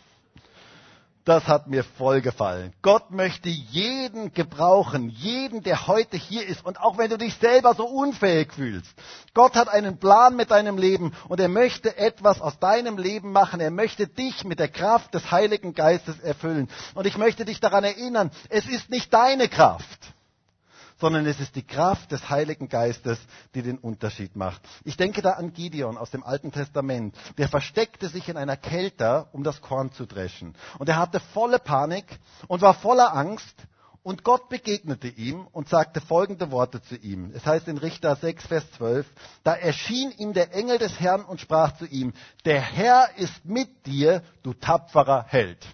[1.24, 2.74] Das hat mir voll gefallen.
[2.82, 6.62] Gott möchte jeden gebrauchen, jeden, der heute hier ist.
[6.62, 8.92] Und auch wenn du dich selber so unfähig fühlst.
[9.32, 13.60] Gott hat einen Plan mit deinem Leben und er möchte etwas aus deinem Leben machen.
[13.60, 16.68] Er möchte dich mit der Kraft des Heiligen Geistes erfüllen.
[16.94, 20.13] Und ich möchte dich daran erinnern, es ist nicht deine Kraft
[21.04, 23.18] sondern es ist die Kraft des Heiligen Geistes,
[23.54, 24.62] die den Unterschied macht.
[24.84, 27.14] Ich denke da an Gideon aus dem Alten Testament.
[27.36, 30.54] Der versteckte sich in einer Kälte, um das Korn zu dreschen.
[30.78, 32.06] Und er hatte volle Panik
[32.48, 33.54] und war voller Angst.
[34.02, 37.32] Und Gott begegnete ihm und sagte folgende Worte zu ihm.
[37.34, 39.06] Es heißt in Richter 6, Vers 12,
[39.42, 42.14] da erschien ihm der Engel des Herrn und sprach zu ihm,
[42.46, 45.66] der Herr ist mit dir, du tapferer Held.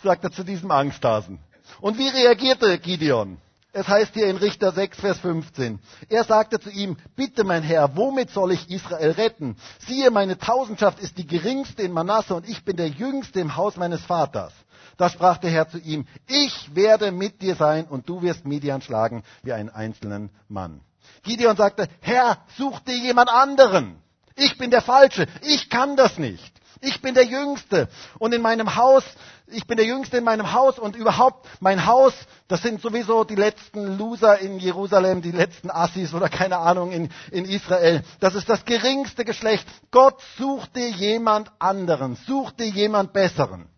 [0.00, 1.40] Sagt er zu diesem Angsthasen.
[1.80, 3.38] Und wie reagierte Gideon?
[3.74, 5.78] Es heißt hier in Richter 6, Vers 15.
[6.10, 9.56] Er sagte zu ihm, bitte mein Herr, womit soll ich Israel retten?
[9.86, 13.76] Siehe, meine Tausendschaft ist die geringste in Manasse und ich bin der jüngste im Haus
[13.76, 14.52] meines Vaters.
[14.98, 18.82] Da sprach der Herr zu ihm, ich werde mit dir sein und du wirst Midian
[18.82, 20.82] schlagen wie einen einzelnen Mann.
[21.22, 23.96] Gideon sagte, Herr, such dir jemand anderen.
[24.36, 25.26] Ich bin der Falsche.
[25.42, 26.51] Ich kann das nicht.
[26.84, 27.88] Ich bin der Jüngste.
[28.18, 29.04] Und in meinem Haus,
[29.46, 32.12] ich bin der Jüngste in meinem Haus und überhaupt mein Haus,
[32.48, 37.08] das sind sowieso die letzten Loser in Jerusalem, die letzten Assis oder keine Ahnung in,
[37.30, 38.02] in Israel.
[38.18, 39.64] Das ist das geringste Geschlecht.
[39.92, 43.68] Gott sucht dir jemand anderen, sucht dir jemand Besseren.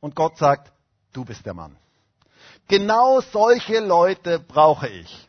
[0.00, 0.70] Und Gott sagt,
[1.14, 1.74] du bist der Mann.
[2.68, 5.28] Genau solche Leute brauche ich.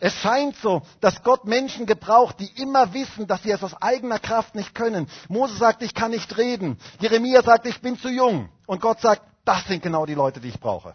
[0.00, 4.18] Es scheint so, dass Gott Menschen gebraucht, die immer wissen, dass sie es aus eigener
[4.18, 5.08] Kraft nicht können.
[5.28, 6.78] Mose sagt, ich kann nicht reden.
[7.00, 8.48] Jeremia sagt, ich bin zu jung.
[8.66, 10.94] Und Gott sagt, das sind genau die Leute, die ich brauche.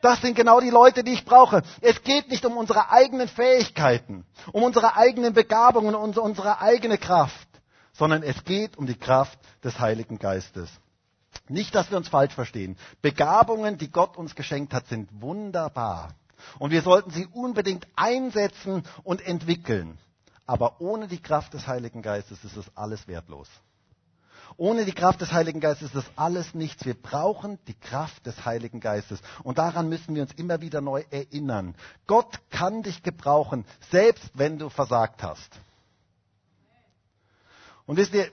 [0.00, 1.62] Das sind genau die Leute, die ich brauche.
[1.82, 7.48] Es geht nicht um unsere eigenen Fähigkeiten, um unsere eigenen Begabungen, um unsere eigene Kraft,
[7.92, 10.70] sondern es geht um die Kraft des Heiligen Geistes.
[11.48, 12.78] Nicht, dass wir uns falsch verstehen.
[13.02, 16.10] Begabungen, die Gott uns geschenkt hat, sind wunderbar.
[16.58, 19.98] Und wir sollten sie unbedingt einsetzen und entwickeln.
[20.46, 23.48] Aber ohne die Kraft des Heiligen Geistes ist es alles wertlos.
[24.56, 26.84] Ohne die Kraft des Heiligen Geistes ist das alles nichts.
[26.84, 29.20] Wir brauchen die Kraft des Heiligen Geistes.
[29.42, 31.74] Und daran müssen wir uns immer wieder neu erinnern.
[32.06, 35.60] Gott kann dich gebrauchen, selbst wenn du versagt hast.
[37.86, 38.30] Und wisst ihr,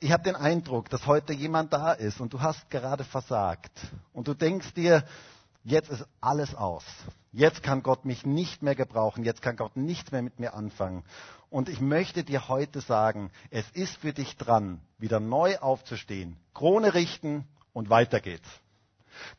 [0.00, 3.72] ich habe den Eindruck, dass heute jemand da ist und du hast gerade versagt.
[4.12, 5.04] Und du denkst dir,
[5.64, 6.84] jetzt ist alles aus.
[7.32, 9.24] Jetzt kann Gott mich nicht mehr gebrauchen.
[9.24, 11.04] Jetzt kann Gott nichts mehr mit mir anfangen.
[11.50, 16.94] Und ich möchte dir heute sagen, es ist für dich dran, wieder neu aufzustehen, Krone
[16.94, 18.48] richten und weiter geht's.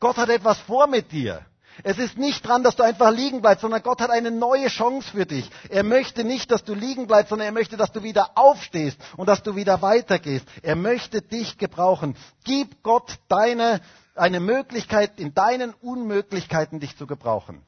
[0.00, 1.44] Gott hat etwas vor mit dir.
[1.84, 5.12] Es ist nicht dran, dass du einfach liegen bleibst, sondern Gott hat eine neue Chance
[5.12, 5.48] für dich.
[5.68, 9.28] Er möchte nicht, dass du liegen bleibst, sondern er möchte, dass du wieder aufstehst und
[9.28, 10.46] dass du wieder weitergehst.
[10.62, 12.16] Er möchte dich gebrauchen.
[12.44, 13.80] Gib Gott deine,
[14.14, 17.62] eine Möglichkeit, in deinen Unmöglichkeiten dich zu gebrauchen.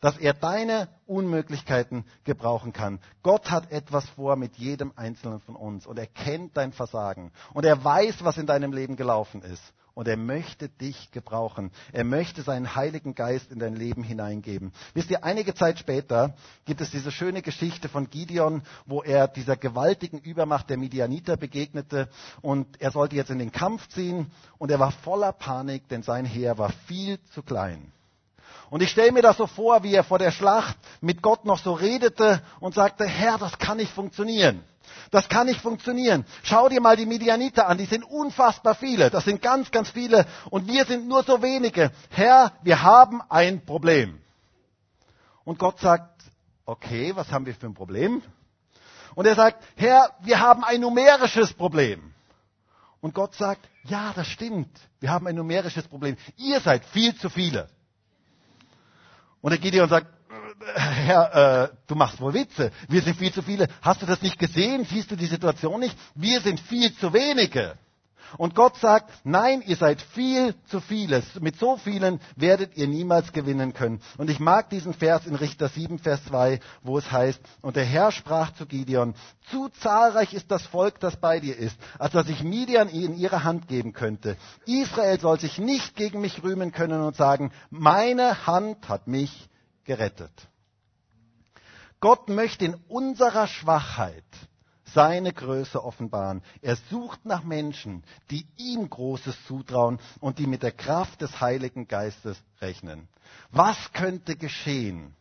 [0.00, 3.00] Dass er deine Unmöglichkeiten gebrauchen kann.
[3.22, 7.64] Gott hat etwas vor mit jedem Einzelnen von uns und er kennt dein Versagen und
[7.64, 11.70] er weiß, was in deinem Leben gelaufen ist und er möchte dich gebrauchen.
[11.92, 14.72] Er möchte seinen Heiligen Geist in dein Leben hineingeben.
[14.94, 16.34] Wisst ihr, einige Zeit später
[16.64, 22.08] gibt es diese schöne Geschichte von Gideon, wo er dieser gewaltigen Übermacht der Midianiter begegnete
[22.40, 26.24] und er sollte jetzt in den Kampf ziehen und er war voller Panik, denn sein
[26.24, 27.92] Heer war viel zu klein.
[28.70, 31.58] Und ich stelle mir das so vor, wie er vor der Schlacht mit Gott noch
[31.58, 34.62] so redete und sagte, Herr, das kann nicht funktionieren.
[35.10, 36.24] Das kann nicht funktionieren.
[36.44, 39.10] Schau dir mal die Midianiter an, die sind unfassbar viele.
[39.10, 41.90] Das sind ganz, ganz viele und wir sind nur so wenige.
[42.10, 44.20] Herr, wir haben ein Problem.
[45.44, 46.22] Und Gott sagt,
[46.64, 48.22] okay, was haben wir für ein Problem?
[49.16, 52.14] Und er sagt, Herr, wir haben ein numerisches Problem.
[53.00, 54.70] Und Gott sagt, ja, das stimmt.
[55.00, 56.16] Wir haben ein numerisches Problem.
[56.36, 57.68] Ihr seid viel zu viele.
[59.40, 60.06] Und der Gideon sagt,
[60.74, 62.70] Herr, äh, du machst wohl Witze.
[62.88, 63.66] Wir sind viel zu viele.
[63.80, 64.84] Hast du das nicht gesehen?
[64.84, 65.96] Siehst du die Situation nicht?
[66.14, 67.76] Wir sind viel zu wenige.
[68.36, 71.22] Und Gott sagt, nein, ihr seid viel zu viele.
[71.40, 74.00] Mit so vielen werdet ihr niemals gewinnen können.
[74.18, 77.84] Und ich mag diesen Vers in Richter 7, Vers 2, wo es heißt, und der
[77.84, 79.14] Herr sprach zu Gideon,
[79.50, 83.44] zu zahlreich ist das Volk, das bei dir ist, als dass ich Midian in ihre
[83.44, 84.36] Hand geben könnte.
[84.66, 89.48] Israel soll sich nicht gegen mich rühmen können und sagen, meine Hand hat mich
[89.84, 90.32] gerettet.
[92.00, 94.24] Gott möchte in unserer Schwachheit
[94.94, 96.42] seine Größe offenbaren.
[96.62, 101.88] Er sucht nach Menschen, die ihm Großes zutrauen und die mit der Kraft des Heiligen
[101.88, 103.08] Geistes rechnen.
[103.50, 105.14] Was könnte geschehen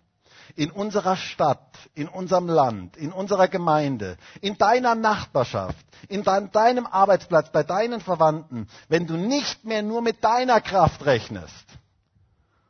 [0.56, 7.52] in unserer Stadt, in unserem Land, in unserer Gemeinde, in deiner Nachbarschaft, in deinem Arbeitsplatz,
[7.52, 11.66] bei deinen Verwandten, wenn du nicht mehr nur mit deiner Kraft rechnest,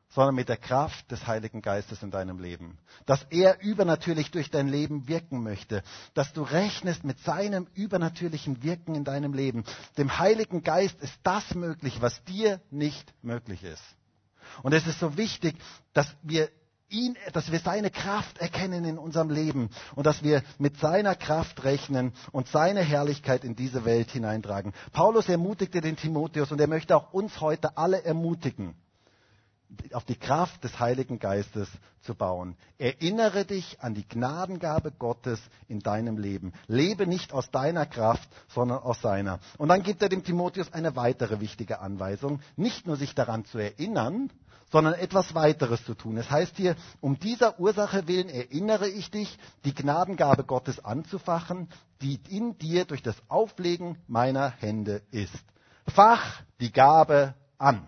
[0.09, 2.77] sondern mit der Kraft des Heiligen Geistes in deinem Leben.
[3.05, 5.83] Dass er übernatürlich durch dein Leben wirken möchte.
[6.15, 9.63] Dass du rechnest mit seinem übernatürlichen Wirken in deinem Leben.
[9.97, 13.83] Dem Heiligen Geist ist das möglich, was dir nicht möglich ist.
[14.63, 15.55] Und es ist so wichtig,
[15.93, 16.49] dass wir
[16.89, 21.63] ihn, dass wir seine Kraft erkennen in unserem Leben und dass wir mit seiner Kraft
[21.63, 24.73] rechnen und seine Herrlichkeit in diese Welt hineintragen.
[24.91, 28.73] Paulus ermutigte den Timotheus und er möchte auch uns heute alle ermutigen
[29.93, 31.69] auf die Kraft des Heiligen Geistes
[32.01, 32.55] zu bauen.
[32.77, 36.53] Erinnere dich an die Gnadengabe Gottes in deinem Leben.
[36.67, 39.39] Lebe nicht aus deiner Kraft, sondern aus seiner.
[39.57, 43.57] Und dann gibt er dem Timotheus eine weitere wichtige Anweisung, nicht nur sich daran zu
[43.57, 44.31] erinnern,
[44.71, 46.17] sondern etwas weiteres zu tun.
[46.17, 51.69] Es heißt hier, um dieser Ursache willen erinnere ich dich, die Gnadengabe Gottes anzufachen,
[52.01, 55.33] die in dir durch das Auflegen meiner Hände ist.
[55.87, 57.87] Fach die Gabe an.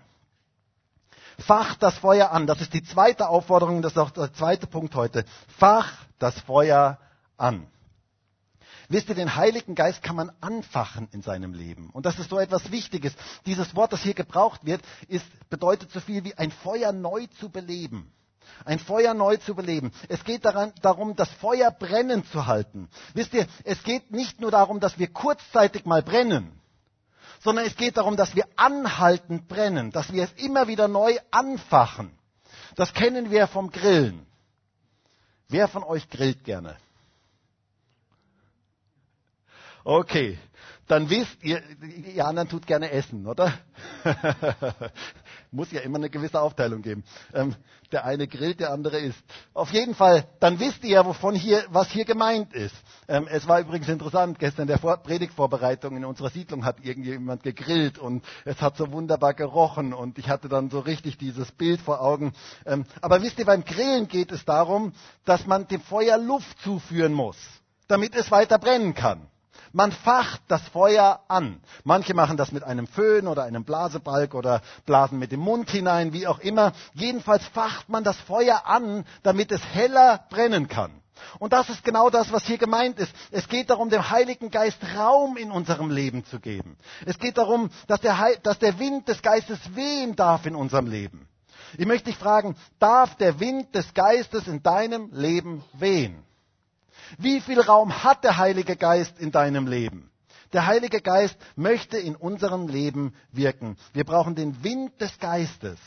[1.39, 2.47] Fach das Feuer an.
[2.47, 5.25] Das ist die zweite Aufforderung, das ist auch der zweite Punkt heute.
[5.57, 6.99] Fach das Feuer
[7.37, 7.67] an.
[8.91, 11.89] Wisst ihr, den Heiligen Geist kann man anfachen in seinem Leben.
[11.91, 13.13] Und das ist so etwas Wichtiges.
[13.45, 17.49] Dieses Wort, das hier gebraucht wird, ist, bedeutet so viel wie ein Feuer neu zu
[17.49, 18.11] beleben.
[18.65, 19.91] Ein Feuer neu zu beleben.
[20.09, 22.89] Es geht daran, darum, das Feuer brennen zu halten.
[23.13, 26.60] Wisst ihr, es geht nicht nur darum, dass wir kurzzeitig mal brennen,
[27.43, 32.11] sondern es geht darum, dass wir anhaltend brennen, dass wir es immer wieder neu anfachen.
[32.75, 34.25] Das kennen wir vom Grillen.
[35.49, 36.77] Wer von euch grillt gerne?
[39.83, 40.37] Okay,
[40.87, 43.53] dann wisst ihr, ihr anderen tut gerne essen, oder?
[45.53, 47.03] Muss ja immer eine gewisse Aufteilung geben.
[47.33, 47.55] Ähm,
[47.91, 49.21] der eine grillt, der andere isst.
[49.53, 52.75] Auf jeden Fall, dann wisst ihr ja, wovon hier, was hier gemeint ist.
[53.09, 57.43] Ähm, es war übrigens interessant, gestern in der Vor Predigtvorbereitung in unserer Siedlung hat irgendjemand
[57.43, 61.81] gegrillt und es hat so wunderbar gerochen und ich hatte dann so richtig dieses Bild
[61.81, 62.31] vor Augen.
[62.65, 64.93] Ähm, aber wisst ihr, beim Grillen geht es darum,
[65.25, 67.37] dass man dem Feuer Luft zuführen muss,
[67.89, 69.27] damit es weiter brennen kann.
[69.73, 71.61] Man facht das Feuer an.
[71.83, 76.13] Manche machen das mit einem Föhn oder einem Blasebalg oder blasen mit dem Mund hinein,
[76.13, 76.73] wie auch immer.
[76.93, 81.01] Jedenfalls facht man das Feuer an, damit es heller brennen kann.
[81.39, 83.13] Und das ist genau das, was hier gemeint ist.
[83.31, 86.77] Es geht darum, dem Heiligen Geist Raum in unserem Leben zu geben.
[87.05, 90.87] Es geht darum, dass der, Heil dass der Wind des Geistes wehen darf in unserem
[90.87, 91.27] Leben.
[91.77, 96.23] Ich möchte dich fragen, darf der Wind des Geistes in deinem Leben wehen?
[97.17, 100.11] Wie viel Raum hat der Heilige Geist in deinem Leben?
[100.53, 103.77] Der Heilige Geist möchte in unserem Leben wirken.
[103.93, 105.79] Wir brauchen den Wind des Geistes,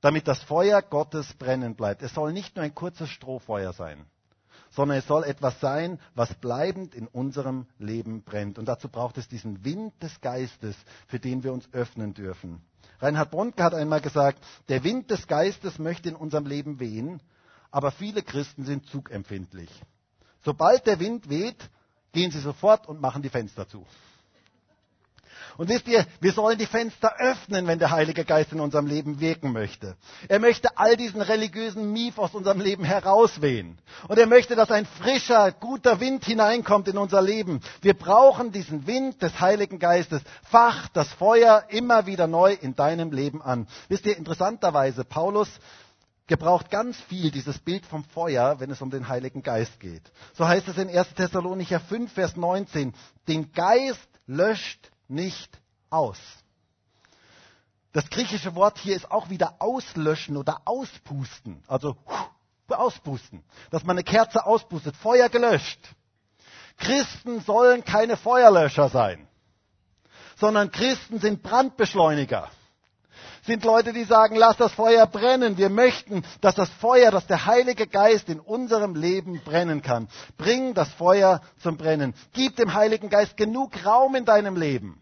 [0.00, 2.02] damit das Feuer Gottes brennen bleibt.
[2.02, 4.04] Es soll nicht nur ein kurzes Strohfeuer sein,
[4.70, 8.58] sondern es soll etwas sein, was bleibend in unserem Leben brennt.
[8.58, 10.76] Und dazu braucht es diesen Wind des Geistes,
[11.08, 12.62] für den wir uns öffnen dürfen.
[13.00, 17.20] Reinhard Bronke hat einmal gesagt, der Wind des Geistes möchte in unserem Leben wehen,
[17.70, 19.70] aber viele Christen sind zugempfindlich.
[20.44, 21.70] Sobald der Wind weht,
[22.12, 23.84] gehen sie sofort und machen die Fenster zu.
[25.58, 29.18] Und wisst ihr, wir sollen die Fenster öffnen, wenn der Heilige Geist in unserem Leben
[29.18, 29.96] wirken möchte.
[30.28, 33.76] Er möchte all diesen religiösen Mief aus unserem Leben herauswehen.
[34.06, 37.60] Und er möchte, dass ein frischer, guter Wind hineinkommt in unser Leben.
[37.82, 40.22] Wir brauchen diesen Wind des Heiligen Geistes.
[40.44, 43.66] Fach das Feuer immer wieder neu in deinem Leben an.
[43.88, 45.48] Wisst ihr, interessanterweise, Paulus
[46.28, 50.02] gebraucht ganz viel dieses Bild vom Feuer, wenn es um den Heiligen Geist geht.
[50.34, 51.14] So heißt es in 1.
[51.14, 52.94] Thessalonicher 5, Vers 19,
[53.26, 55.58] den Geist löscht nicht
[55.90, 56.18] aus.
[57.92, 61.64] Das griechische Wort hier ist auch wieder auslöschen oder auspusten.
[61.66, 61.96] Also
[62.68, 63.42] auspusten.
[63.70, 64.94] Dass man eine Kerze auspustet.
[64.94, 65.80] Feuer gelöscht.
[66.76, 69.26] Christen sollen keine Feuerlöscher sein,
[70.36, 72.50] sondern Christen sind Brandbeschleuniger
[73.48, 75.56] sind Leute, die sagen, lass das Feuer brennen.
[75.56, 80.06] Wir möchten, dass das Feuer, dass der Heilige Geist in unserem Leben brennen kann.
[80.36, 82.14] Bring das Feuer zum Brennen.
[82.32, 85.00] Gib dem Heiligen Geist genug Raum in deinem Leben,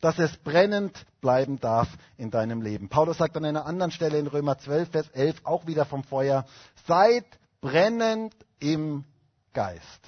[0.00, 2.88] dass es brennend bleiben darf in deinem Leben.
[2.88, 6.46] Paulus sagt an einer anderen Stelle in Römer 12, Vers 11 auch wieder vom Feuer,
[6.86, 7.24] seid
[7.60, 9.04] brennend im
[9.52, 10.06] Geist.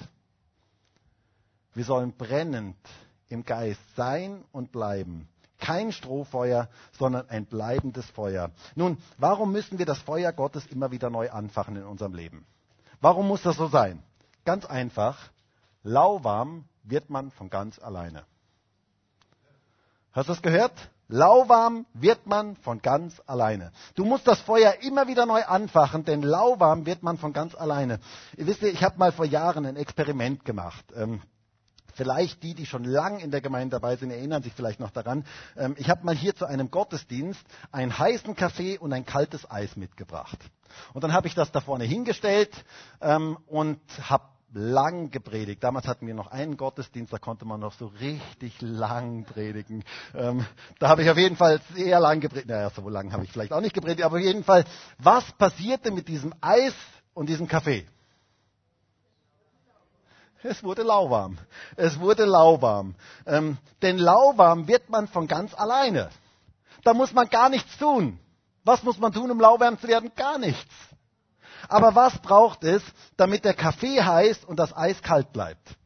[1.73, 2.77] Wir sollen brennend
[3.27, 5.27] im Geist sein und bleiben.
[5.61, 6.67] Kein Strohfeuer,
[6.99, 8.51] sondern ein bleibendes Feuer.
[8.75, 12.45] Nun, warum müssen wir das Feuer Gottes immer wieder neu anfachen in unserem Leben?
[12.99, 14.03] Warum muss das so sein?
[14.43, 15.17] Ganz einfach,
[15.83, 18.25] lauwarm wird man von ganz alleine.
[20.11, 20.73] Hast du das gehört?
[21.07, 23.71] Lauwarm wird man von ganz alleine.
[23.95, 27.99] Du musst das Feuer immer wieder neu anfachen, denn lauwarm wird man von ganz alleine.
[28.37, 30.85] Ihr wisst, ich habe mal vor Jahren ein Experiment gemacht.
[30.95, 31.21] Ähm,
[31.93, 35.25] Vielleicht die, die schon lang in der Gemeinde dabei sind, erinnern sich vielleicht noch daran.
[35.57, 39.75] Ähm, ich habe mal hier zu einem Gottesdienst einen heißen Kaffee und ein kaltes Eis
[39.75, 40.39] mitgebracht.
[40.93, 42.51] Und dann habe ich das da vorne hingestellt
[43.01, 45.63] ähm, und habe lang gepredigt.
[45.63, 49.83] Damals hatten wir noch einen Gottesdienst, da konnte man noch so richtig lang predigen.
[50.13, 50.45] Ähm,
[50.79, 52.49] da habe ich auf jeden Fall sehr lang gepredigt.
[52.49, 54.65] Naja, so lang habe ich vielleicht auch nicht gepredigt, aber auf jeden Fall,
[54.97, 56.73] was passierte mit diesem Eis
[57.13, 57.85] und diesem Kaffee?
[60.43, 61.37] Es wurde lauwarm.
[61.75, 62.95] Es wurde lauwarm.
[63.25, 66.09] Ähm, denn lauwarm wird man von ganz alleine.
[66.83, 68.19] Da muss man gar nichts tun.
[68.63, 70.11] Was muss man tun, um lauwarm zu werden?
[70.15, 70.73] Gar nichts.
[71.67, 72.81] Aber was braucht es,
[73.17, 75.77] damit der Kaffee heiß und das Eis kalt bleibt?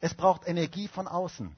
[0.00, 1.54] Es braucht Energie von außen.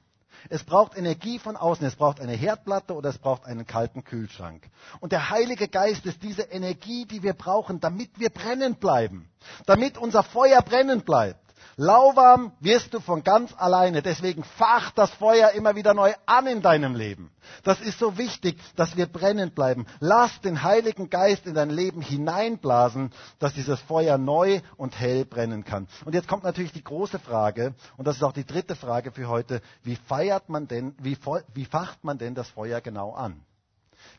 [0.49, 1.85] Es braucht Energie von außen.
[1.85, 4.69] Es braucht eine Herdplatte oder es braucht einen kalten Kühlschrank.
[4.99, 9.29] Und der Heilige Geist ist diese Energie, die wir brauchen, damit wir brennend bleiben.
[9.65, 11.44] Damit unser Feuer brennend bleibt.
[11.77, 14.01] Lauwarm wirst du von ganz alleine.
[14.01, 17.31] Deswegen fach das Feuer immer wieder neu an in deinem Leben.
[17.63, 19.85] Das ist so wichtig, dass wir brennend bleiben.
[19.99, 25.65] Lass den Heiligen Geist in dein Leben hineinblasen, dass dieses Feuer neu und hell brennen
[25.65, 25.87] kann.
[26.05, 29.27] Und jetzt kommt natürlich die große Frage, und das ist auch die dritte Frage für
[29.27, 31.17] heute, wie feiert man denn, wie,
[31.53, 33.41] wie facht man denn das Feuer genau an?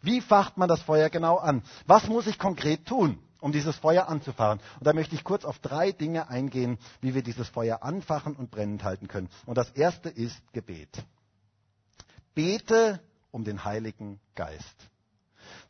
[0.02, 1.62] Wie facht man das Feuer genau an?
[1.86, 3.18] Was muss ich konkret tun?
[3.46, 4.58] Um dieses Feuer anzufachen.
[4.80, 8.50] Und da möchte ich kurz auf drei Dinge eingehen, wie wir dieses Feuer anfachen und
[8.50, 9.28] brennend halten können.
[9.46, 10.88] Und das erste ist Gebet.
[12.34, 12.98] Bete
[13.30, 14.74] um den Heiligen Geist.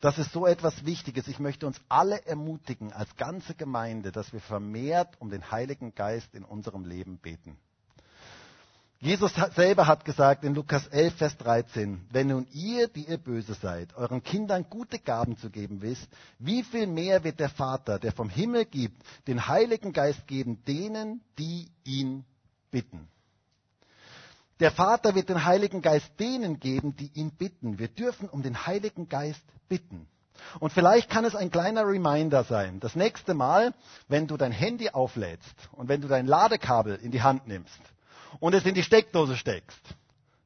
[0.01, 1.29] Das ist so etwas Wichtiges.
[1.29, 6.35] Ich möchte uns alle ermutigen, als ganze Gemeinde, dass wir vermehrt um den Heiligen Geist
[6.35, 7.59] in unserem Leben beten.
[8.99, 13.53] Jesus selber hat gesagt in Lukas 11, Vers 13, wenn nun ihr, die ihr böse
[13.53, 18.13] seid, euren Kindern gute Gaben zu geben wisst, wie viel mehr wird der Vater, der
[18.13, 22.25] vom Himmel gibt, den Heiligen Geist geben denen, die ihn
[22.71, 23.07] bitten.
[24.61, 27.79] Der Vater wird den Heiligen Geist denen geben, die ihn bitten.
[27.79, 30.09] Wir dürfen um den Heiligen Geist bitten.
[30.59, 32.81] Und vielleicht kann es ein kleiner Reminder sein.
[32.81, 33.75] Das nächste Mal,
[34.09, 37.79] wenn du dein Handy auflädst und wenn du dein Ladekabel in die Hand nimmst
[38.41, 39.81] und es in die Steckdose steckst,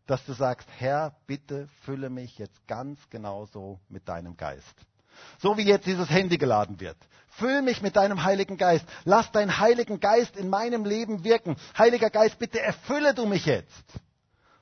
[0.07, 4.75] dass du sagst, Herr, bitte fülle mich jetzt ganz genauso mit deinem Geist.
[5.39, 6.97] So wie jetzt dieses Handy geladen wird.
[7.29, 8.85] Füll mich mit deinem Heiligen Geist.
[9.05, 11.57] Lass deinen Heiligen Geist in meinem Leben wirken.
[11.79, 13.85] Heiliger Geist, bitte erfülle du mich jetzt.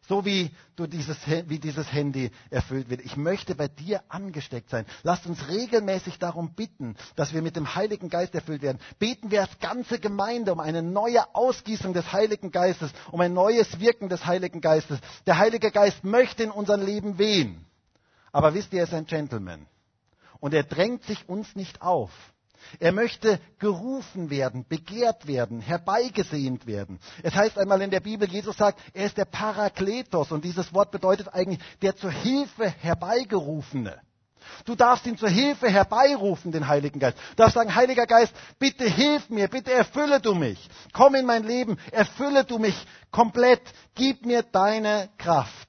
[0.08, 3.02] So wie, du dieses, wie dieses Handy erfüllt wird.
[3.02, 4.86] Ich möchte bei dir angesteckt sein.
[5.02, 8.78] Lasst uns regelmäßig darum bitten, dass wir mit dem Heiligen Geist erfüllt werden.
[8.98, 13.80] Beten wir als ganze Gemeinde um eine neue Ausgießung des Heiligen Geistes, um ein neues
[13.80, 14.98] Wirken des Heiligen Geistes.
[15.26, 17.66] Der Heilige Geist möchte in unserem Leben wehen.
[18.32, 19.66] Aber wisst ihr, er ist ein Gentleman.
[20.40, 22.10] Und er drängt sich uns nicht auf.
[22.80, 26.98] Er möchte gerufen werden, begehrt werden, herbeigesehnt werden.
[27.22, 30.90] Es heißt einmal in der Bibel, Jesus sagt, er ist der Parakletos und dieses Wort
[30.90, 34.00] bedeutet eigentlich der zur Hilfe herbeigerufene.
[34.64, 37.18] Du darfst ihn zur Hilfe herbeirufen, den Heiligen Geist.
[37.30, 40.68] Du darfst sagen, Heiliger Geist, bitte hilf mir, bitte erfülle du mich.
[40.92, 42.74] Komm in mein Leben, erfülle du mich
[43.10, 43.62] komplett,
[43.94, 45.68] gib mir deine Kraft.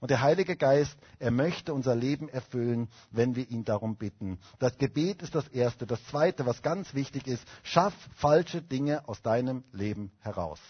[0.00, 4.38] Und der Heilige Geist, er möchte unser Leben erfüllen, wenn wir ihn darum bitten.
[4.58, 5.86] Das Gebet ist das Erste.
[5.86, 10.60] Das Zweite, was ganz wichtig ist, schaff falsche Dinge aus deinem Leben heraus.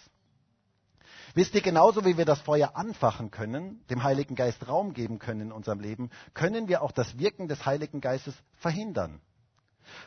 [1.34, 5.40] Wisst ihr, genauso wie wir das Feuer anfachen können, dem Heiligen Geist Raum geben können
[5.42, 9.20] in unserem Leben, können wir auch das Wirken des Heiligen Geistes verhindern.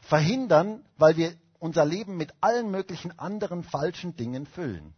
[0.01, 4.95] Verhindern, weil wir unser Leben mit allen möglichen anderen falschen Dingen füllen.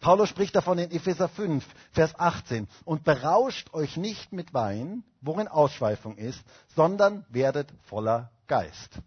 [0.00, 2.68] Paulus spricht davon in Epheser 5, Vers 18.
[2.84, 6.42] Und berauscht euch nicht mit Wein, worin Ausschweifung ist,
[6.74, 8.98] sondern werdet voller Geist.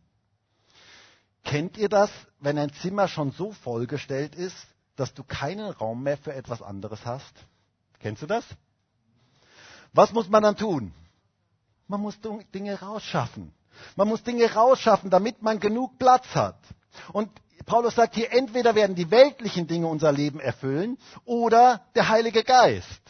[1.44, 4.56] Kennt ihr das, wenn ein Zimmer schon so vollgestellt ist,
[4.96, 7.34] dass du keinen Raum mehr für etwas anderes hast?
[8.00, 8.44] Kennst du das?
[9.94, 10.94] Was muss man dann tun?
[11.88, 12.20] Man muss
[12.54, 13.54] Dinge rausschaffen.
[13.96, 16.60] Man muss Dinge rausschaffen, damit man genug Platz hat.
[17.14, 17.30] Und
[17.68, 23.02] Paulus sagt hier, entweder werden die weltlichen Dinge unser Leben erfüllen oder der Heilige Geist.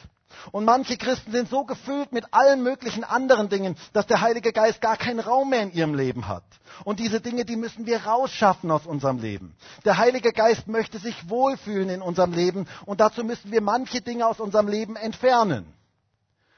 [0.51, 4.81] Und manche Christen sind so gefüllt mit allen möglichen anderen Dingen, dass der Heilige Geist
[4.81, 6.43] gar keinen Raum mehr in ihrem Leben hat.
[6.85, 9.55] Und diese Dinge, die müssen wir rausschaffen aus unserem Leben.
[9.85, 14.25] Der Heilige Geist möchte sich wohlfühlen in unserem Leben und dazu müssen wir manche Dinge
[14.25, 15.71] aus unserem Leben entfernen.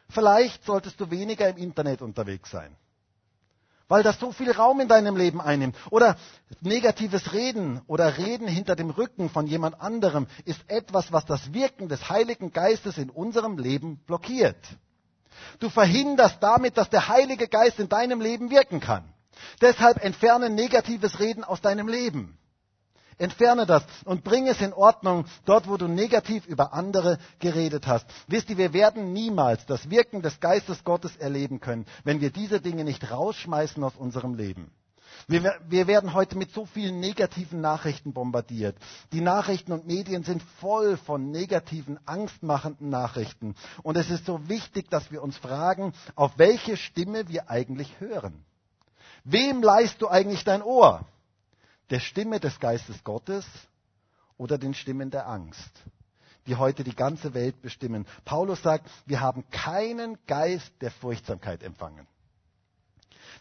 [0.09, 2.75] Vielleicht solltest du weniger im Internet unterwegs sein
[3.89, 5.75] weil das so viel Raum in deinem Leben einnimmt.
[5.89, 6.15] Oder
[6.61, 11.89] negatives Reden oder Reden hinter dem Rücken von jemand anderem ist etwas, was das Wirken
[11.89, 14.63] des Heiligen Geistes in unserem Leben blockiert.
[15.59, 19.13] Du verhinderst damit, dass der Heilige Geist in deinem Leben wirken kann.
[19.61, 22.38] Deshalb entferne negatives Reden aus deinem Leben.
[23.19, 28.05] Entferne das und bring es in Ordnung dort, wo du negativ über andere geredet hast.
[28.27, 32.61] Wisst ihr, wir werden niemals das Wirken des Geistes Gottes erleben können, wenn wir diese
[32.61, 34.71] Dinge nicht rausschmeißen aus unserem Leben.
[35.27, 38.77] Wir, wir, werden heute mit so vielen negativen Nachrichten bombardiert.
[39.11, 43.55] Die Nachrichten und Medien sind voll von negativen, angstmachenden Nachrichten.
[43.83, 48.45] Und es ist so wichtig, dass wir uns fragen, auf welche Stimme wir eigentlich hören.
[49.23, 51.05] Wem leist du eigentlich dein Ohr?
[51.89, 53.45] Der Stimme des Geistes Gottes
[54.37, 55.71] oder den Stimmen der Angst,
[56.47, 58.05] die heute die ganze Welt bestimmen.
[58.25, 62.07] Paulus sagt, wir haben keinen Geist der Furchtsamkeit empfangen.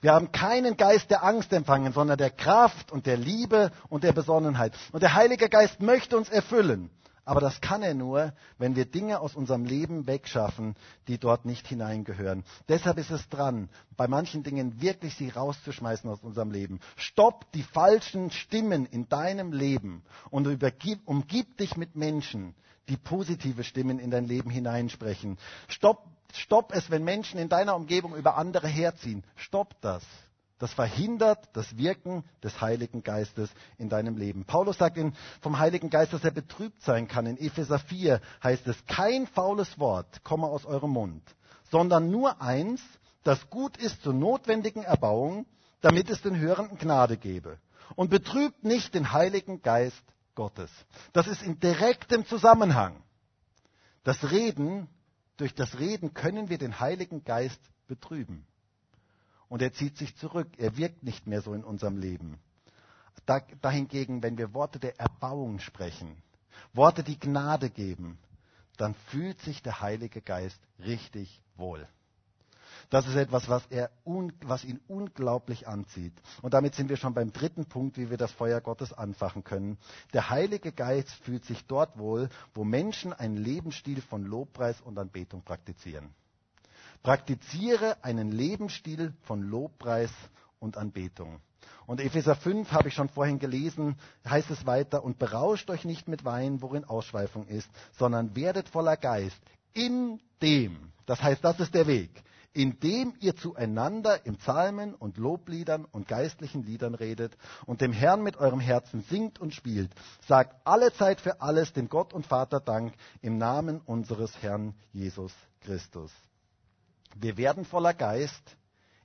[0.01, 4.13] Wir haben keinen Geist der Angst empfangen, sondern der Kraft und der Liebe und der
[4.13, 4.73] Besonnenheit.
[4.93, 6.91] Und der Heilige Geist möchte uns erfüllen.
[7.29, 10.76] Aber das kann er nur, wenn wir Dinge aus unserem Leben wegschaffen,
[11.09, 12.43] die dort nicht hineingehören.
[12.68, 13.68] Deshalb ist es dran,
[13.99, 16.81] bei manchen Dingen wirklich sie rauszuschmeißen aus unserem Leben.
[16.97, 22.55] Stopp die falschen Stimmen in deinem Leben und übergib, umgib dich mit Menschen,
[22.89, 25.37] die positive Stimmen in dein Leben hineinsprechen.
[25.68, 29.22] Stopp, stopp es, wenn Menschen in deiner Umgebung über andere herziehen.
[29.37, 30.03] Stopp das.
[30.59, 34.45] Das verhindert das Wirken des Heiligen Geistes in deinem Leben.
[34.45, 37.27] Paulus sagt in, vom Heiligen Geist, dass er betrübt sein kann.
[37.27, 41.23] In Epheser 4 heißt es, kein faules Wort komme aus eurem Mund,
[41.71, 42.81] sondern nur eins,
[43.23, 45.47] das gut ist zur notwendigen Erbauung,
[45.81, 47.59] damit es den Hörenden Gnade gebe.
[47.95, 50.03] Und betrübt nicht den Heiligen Geist
[50.35, 50.71] Gottes.
[51.13, 52.97] Das ist in direktem Zusammenhang.
[54.03, 54.89] Das Reden,
[55.37, 58.45] durch das Reden können wir den Heiligen Geist betrüben
[59.49, 60.49] und er zieht sich zurück.
[60.59, 62.39] Er wirkt nicht mehr so in unserem Leben.
[63.27, 66.23] Da, dahingegen, wenn wir Worte der Erbauung sprechen,
[66.73, 68.19] Worte, die Gnade geben,
[68.77, 71.87] dann fühlt sich der Heilige Geist richtig wohl.
[72.91, 73.91] Das ist etwas, was, er,
[74.43, 76.13] was ihn unglaublich anzieht.
[76.43, 79.79] Und damit sind wir schon beim dritten Punkt, wie wir das Feuer Gottes anfachen können.
[80.15, 85.43] Der Heilige Geist fühlt sich dort wohl, wo Menschen einen Lebensstil von Lobpreis und Anbetung
[85.43, 86.15] praktizieren.
[87.03, 90.11] Praktiziere einen Lebensstil von Lobpreis
[90.59, 91.41] und Anbetung.
[91.87, 93.97] Und Epheser 5 habe ich schon vorhin gelesen,
[94.29, 98.97] heißt es weiter, und berauscht euch nicht mit Wein, worin Ausschweifung ist, sondern werdet voller
[98.97, 99.41] Geist,
[99.73, 102.11] in dem, das heißt, das ist der Weg,
[102.53, 108.37] indem ihr zueinander in Psalmen und Lobliedern und geistlichen Liedern redet und dem Herrn mit
[108.37, 109.91] eurem Herzen singt und spielt.
[110.27, 112.93] Sagt alle Zeit für alles dem Gott und Vater Dank
[113.23, 116.13] im Namen unseres Herrn Jesus Christus.
[117.21, 118.57] Wir werden voller Geist,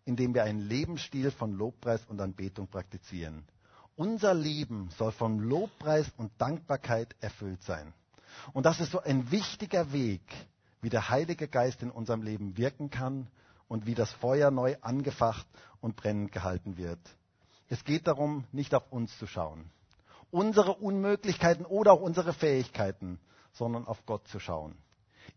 [0.05, 3.43] indem wir einen Lebensstil von Lobpreis und Anbetung praktizieren.
[3.95, 7.91] Unser Leben soll von Lobpreis und Dankbarkeit erfüllt sein.
[8.53, 10.22] Und das ist so ein wichtiger Weg,
[10.82, 13.28] wie der Heilige Geist in unserem Leben wirken kann
[13.68, 15.47] und wie das Feuer neu angefacht
[15.82, 16.99] und brennend gehalten wird.
[17.68, 19.72] Es geht darum, nicht auf uns zu schauen,
[20.30, 23.20] unsere Unmöglichkeiten oder auch unsere Fähigkeiten,
[23.53, 24.76] sondern auf Gott zu schauen,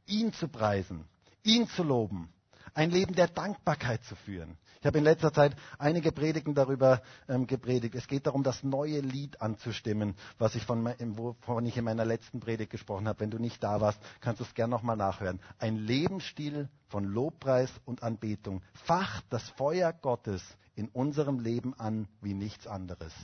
[0.06, 1.04] ihn zu preisen,
[1.42, 2.30] ihn zu loben,
[2.76, 4.58] ein Leben der Dankbarkeit zu führen.
[4.80, 7.94] Ich habe in letzter Zeit einige Predigten darüber ähm, gepredigt.
[7.94, 10.84] Es geht darum, das neue Lied anzustimmen, was ich von,
[11.16, 13.20] wovon ich in meiner letzten Predigt gesprochen habe.
[13.20, 15.40] Wenn du nicht da warst, kannst du es gerne nochmal nachhören.
[15.58, 20.42] Ein Lebensstil von Lobpreis und Anbetung facht das Feuer Gottes
[20.74, 23.14] in unserem Leben an wie nichts anderes.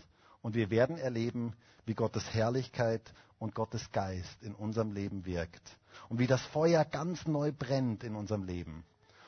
[0.41, 1.53] Und wir werden erleben,
[1.85, 5.77] wie Gottes Herrlichkeit und Gottes Geist in unserem Leben wirkt.
[6.09, 8.85] Und wie das Feuer ganz neu brennt in unserem Leben.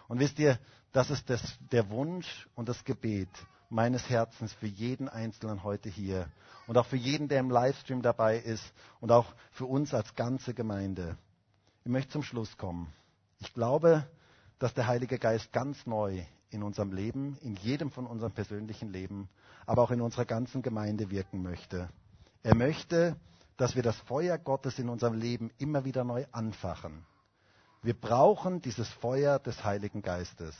[0.08, 0.58] Und wisst ihr,
[0.92, 3.28] das ist das, der Wunsch und das Gebet
[3.68, 6.28] meines Herzens für jeden Einzelnen heute hier
[6.66, 10.54] und auch für jeden, der im Livestream dabei ist und auch für uns als ganze
[10.54, 11.16] Gemeinde.
[11.84, 12.92] Ich möchte zum Schluss kommen.
[13.40, 14.06] Ich glaube,
[14.58, 19.28] dass der Heilige Geist ganz neu in unserem Leben, in jedem von unserem persönlichen Leben,
[19.66, 21.88] aber auch in unserer ganzen Gemeinde wirken möchte.
[22.42, 23.16] Er möchte,
[23.56, 27.04] dass wir das Feuer Gottes in unserem Leben immer wieder neu anfachen.
[27.84, 30.56] Wir brauchen dieses Feuer des Heiligen Geistes.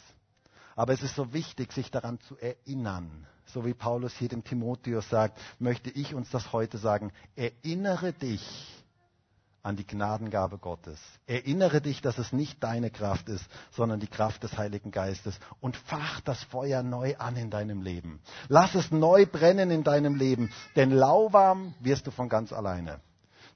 [0.76, 3.26] Aber es ist so wichtig, sich daran zu erinnern.
[3.46, 7.12] So wie Paulus hier dem Timotheus sagt, möchte ich uns das heute sagen.
[7.34, 8.84] Erinnere dich
[9.62, 11.00] an die Gnadengabe Gottes.
[11.26, 15.40] Erinnere dich, dass es nicht deine Kraft ist, sondern die Kraft des Heiligen Geistes.
[15.62, 18.20] Und fach das Feuer neu an in deinem Leben.
[18.48, 20.52] Lass es neu brennen in deinem Leben.
[20.76, 23.00] Denn lauwarm wirst du von ganz alleine.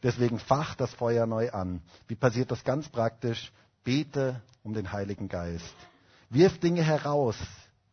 [0.02, 1.82] Deswegen fach das Feuer neu an.
[2.06, 3.52] Wie passiert das ganz praktisch?
[3.84, 5.74] Bete um den Heiligen Geist.
[6.30, 7.36] Wirf Dinge heraus,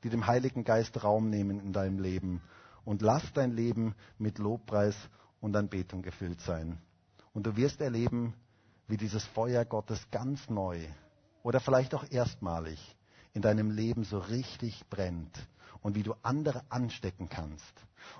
[0.03, 2.41] die dem Heiligen Geist Raum nehmen in deinem Leben.
[2.84, 4.95] Und lass dein Leben mit Lobpreis
[5.41, 6.78] und Anbetung gefüllt sein.
[7.34, 8.36] Und du wirst erleben,
[8.88, 10.80] wie dieses Feuer Gottes ganz neu
[11.43, 12.95] oder vielleicht auch erstmalig
[13.34, 15.36] in deinem Leben so richtig brennt
[15.82, 17.74] und wie du andere anstecken kannst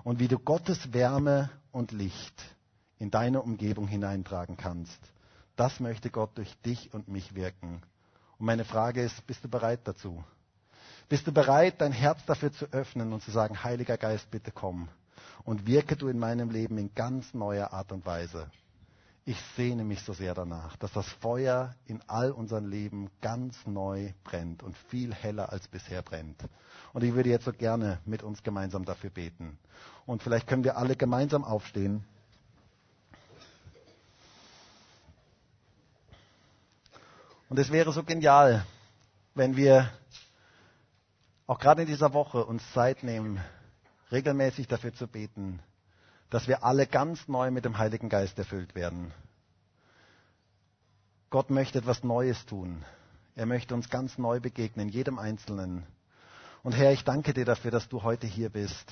[0.04, 2.55] und wie du Gottes Wärme und Licht
[2.98, 5.00] in deine Umgebung hineintragen kannst.
[5.56, 7.82] Das möchte Gott durch dich und mich wirken.
[8.38, 10.22] Und meine Frage ist, bist du bereit dazu?
[11.08, 14.88] Bist du bereit, dein Herz dafür zu öffnen und zu sagen, Heiliger Geist, bitte komm
[15.44, 18.50] und wirke du in meinem Leben in ganz neuer Art und Weise.
[19.24, 24.12] Ich sehne mich so sehr danach, dass das Feuer in all unseren Leben ganz neu
[24.22, 26.40] brennt und viel heller als bisher brennt.
[26.92, 29.58] Und ich würde jetzt so gerne mit uns gemeinsam dafür beten.
[30.04, 32.04] Und vielleicht können wir alle gemeinsam aufstehen.
[37.48, 38.66] Und es wäre so genial,
[39.34, 39.90] wenn wir
[41.46, 43.40] auch gerade in dieser Woche uns Zeit nehmen,
[44.10, 45.60] regelmäßig dafür zu beten,
[46.28, 49.12] dass wir alle ganz neu mit dem Heiligen Geist erfüllt werden.
[51.30, 52.84] Gott möchte etwas Neues tun.
[53.36, 55.86] Er möchte uns ganz neu begegnen, jedem Einzelnen.
[56.64, 58.90] Und Herr, ich danke dir dafür, dass du heute hier bist.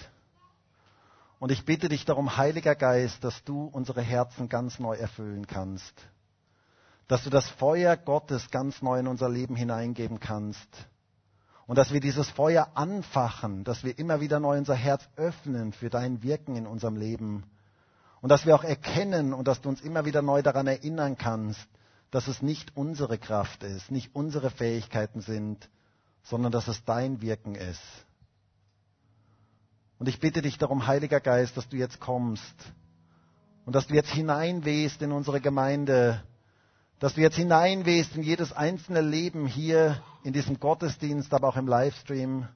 [1.40, 5.94] Und ich bitte dich darum, Heiliger Geist, dass du unsere Herzen ganz neu erfüllen kannst
[7.08, 10.68] dass du das Feuer Gottes ganz neu in unser Leben hineingeben kannst.
[11.66, 15.90] Und dass wir dieses Feuer anfachen, dass wir immer wieder neu unser Herz öffnen für
[15.90, 17.44] dein Wirken in unserem Leben.
[18.20, 21.66] Und dass wir auch erkennen und dass du uns immer wieder neu daran erinnern kannst,
[22.10, 25.68] dass es nicht unsere Kraft ist, nicht unsere Fähigkeiten sind,
[26.22, 27.82] sondern dass es dein Wirken ist.
[29.98, 32.54] Und ich bitte dich darum, Heiliger Geist, dass du jetzt kommst
[33.64, 36.22] und dass du jetzt hineinwehst in unsere Gemeinde,
[37.04, 41.66] dass du jetzt hineinwehst in jedes einzelne Leben hier in diesem Gottesdienst, aber auch im
[41.66, 42.48] Livestream.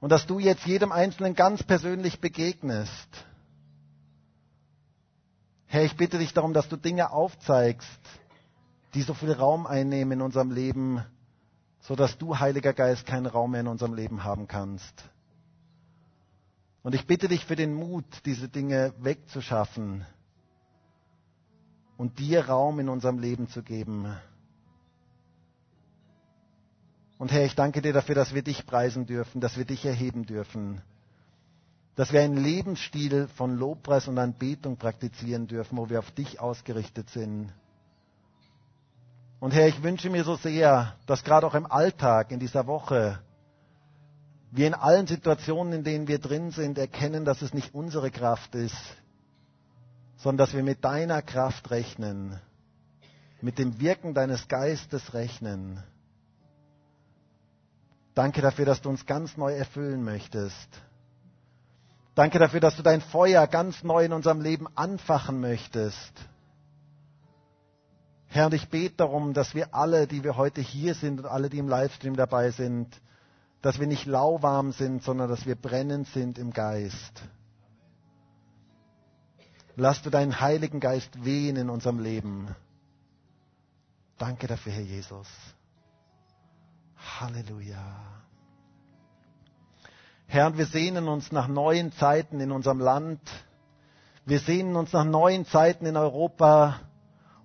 [0.00, 3.24] Und dass du jetzt jedem Einzelnen ganz persönlich begegnest.
[5.66, 8.00] Herr, ich bitte dich darum, dass du Dinge aufzeigst,
[8.94, 11.04] die so viel Raum einnehmen in unserem Leben,
[11.82, 15.04] so dass du, Heiliger Geist, keinen Raum mehr in unserem Leben haben kannst.
[16.82, 20.04] Und ich bitte dich für den Mut, diese Dinge wegzuschaffen,
[22.00, 24.16] und dir Raum in unserem Leben zu geben.
[27.18, 30.24] Und Herr, ich danke dir dafür, dass wir dich preisen dürfen, dass wir dich erheben
[30.24, 30.80] dürfen.
[31.96, 37.10] dass wir einen Lebensstil von Lobpreis und Anbetung praktizieren dürfen, wo wir auf dich ausgerichtet
[37.10, 37.52] sind.
[39.38, 43.20] Und Herr, ich wünsche mir so sehr, dass gerade auch im Alltag, in dieser Woche,
[44.50, 48.54] wir in allen Situationen, in denen wir drin sind, erkennen, dass es nicht unsere Kraft
[48.54, 48.78] ist,
[50.20, 52.38] sondern dass wir mit deiner Kraft rechnen,
[53.40, 55.82] mit dem Wirken deines Geistes rechnen.
[58.14, 60.68] Danke dafür, dass du uns ganz neu erfüllen möchtest.
[62.14, 66.12] Danke dafür, dass du dein Feuer ganz neu in unserem Leben anfachen möchtest.
[68.26, 71.48] Herr, und ich bete darum, dass wir alle, die wir heute hier sind und alle,
[71.48, 72.88] die im Livestream dabei sind,
[73.62, 77.22] dass wir nicht lauwarm sind, sondern dass wir brennend sind im Geist.
[79.80, 82.54] Lass du deinen Heiligen Geist wehen in unserem Leben.
[84.18, 85.26] Danke dafür, Herr Jesus.
[87.18, 87.96] Halleluja.
[90.26, 93.20] Herr, wir sehnen uns nach neuen Zeiten in unserem Land.
[94.26, 96.80] Wir sehnen uns nach neuen Zeiten in Europa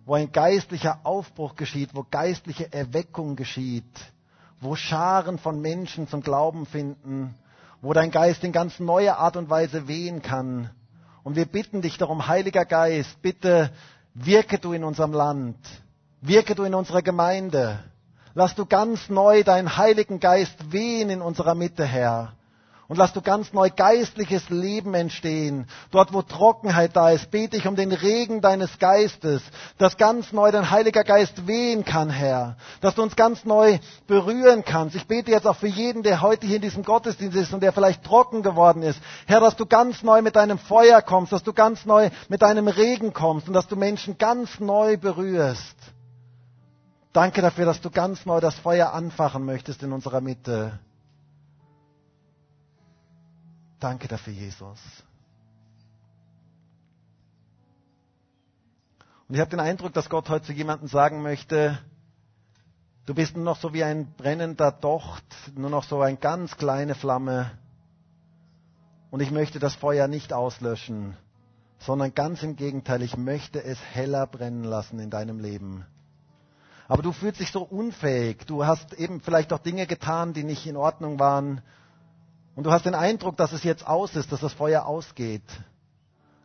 [0.06, 3.84] wo ein geistlicher Aufbruch geschieht, wo geistliche Erweckung geschieht,
[4.62, 7.34] wo Scharen von Menschen zum Glauben finden,
[7.82, 10.70] wo dein Geist in ganz neue Art und Weise wehen kann.
[11.26, 13.72] Und wir bitten dich darum, Heiliger Geist, bitte
[14.14, 15.58] wirke du in unserem Land,
[16.22, 17.80] wirke du in unserer Gemeinde.
[18.36, 22.34] Lass du ganz neu deinen Heiligen Geist wehen in unserer Mitte, Herr.
[22.88, 25.66] Und lass du ganz neu geistliches Leben entstehen.
[25.90, 29.42] Dort, wo Trockenheit da ist, bete ich um den Regen deines Geistes,
[29.80, 32.58] dass ganz neu dein Heiliger Geist wehen kann, Herr.
[32.82, 34.96] Dass du uns ganz neu berühren kannst.
[34.96, 37.74] Ich bete jetzt auch für jeden, der heute hier in diesem Gottesdienst ist und der
[37.74, 39.00] vielleicht trocken geworden ist.
[39.26, 42.68] Herr, dass du ganz neu mit deinem Feuer kommst, dass du ganz neu mit deinem
[42.68, 45.76] Regen kommst und dass du Menschen ganz neu berührst.
[47.14, 50.78] Danke dafür, dass du ganz neu das Feuer anfachen möchtest in unserer Mitte.
[53.80, 54.80] Danke dafür, Jesus.
[59.28, 61.80] Und ich habe den Eindruck, dass Gott heute zu jemandem sagen möchte,
[63.06, 66.94] du bist nur noch so wie ein brennender Docht, nur noch so eine ganz kleine
[66.94, 67.52] Flamme.
[69.10, 71.18] Und ich möchte das Feuer nicht auslöschen,
[71.80, 75.86] sondern ganz im Gegenteil, ich möchte es heller brennen lassen in deinem Leben.
[76.88, 78.46] Aber du fühlst dich so unfähig.
[78.46, 81.62] Du hast eben vielleicht auch Dinge getan, die nicht in Ordnung waren.
[82.56, 85.44] Und du hast den Eindruck, dass es jetzt aus ist, dass das Feuer ausgeht.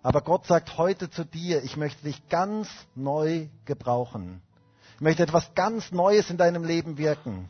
[0.03, 4.43] Aber Gott sagt heute zu dir, ich möchte dich ganz neu gebrauchen.
[4.97, 7.49] Ich möchte etwas ganz Neues in deinem Leben wirken.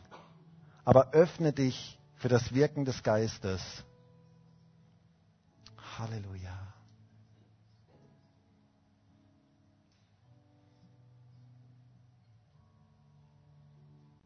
[0.85, 3.61] Aber öffne dich für das Wirken des Geistes.
[5.97, 6.60] Halleluja.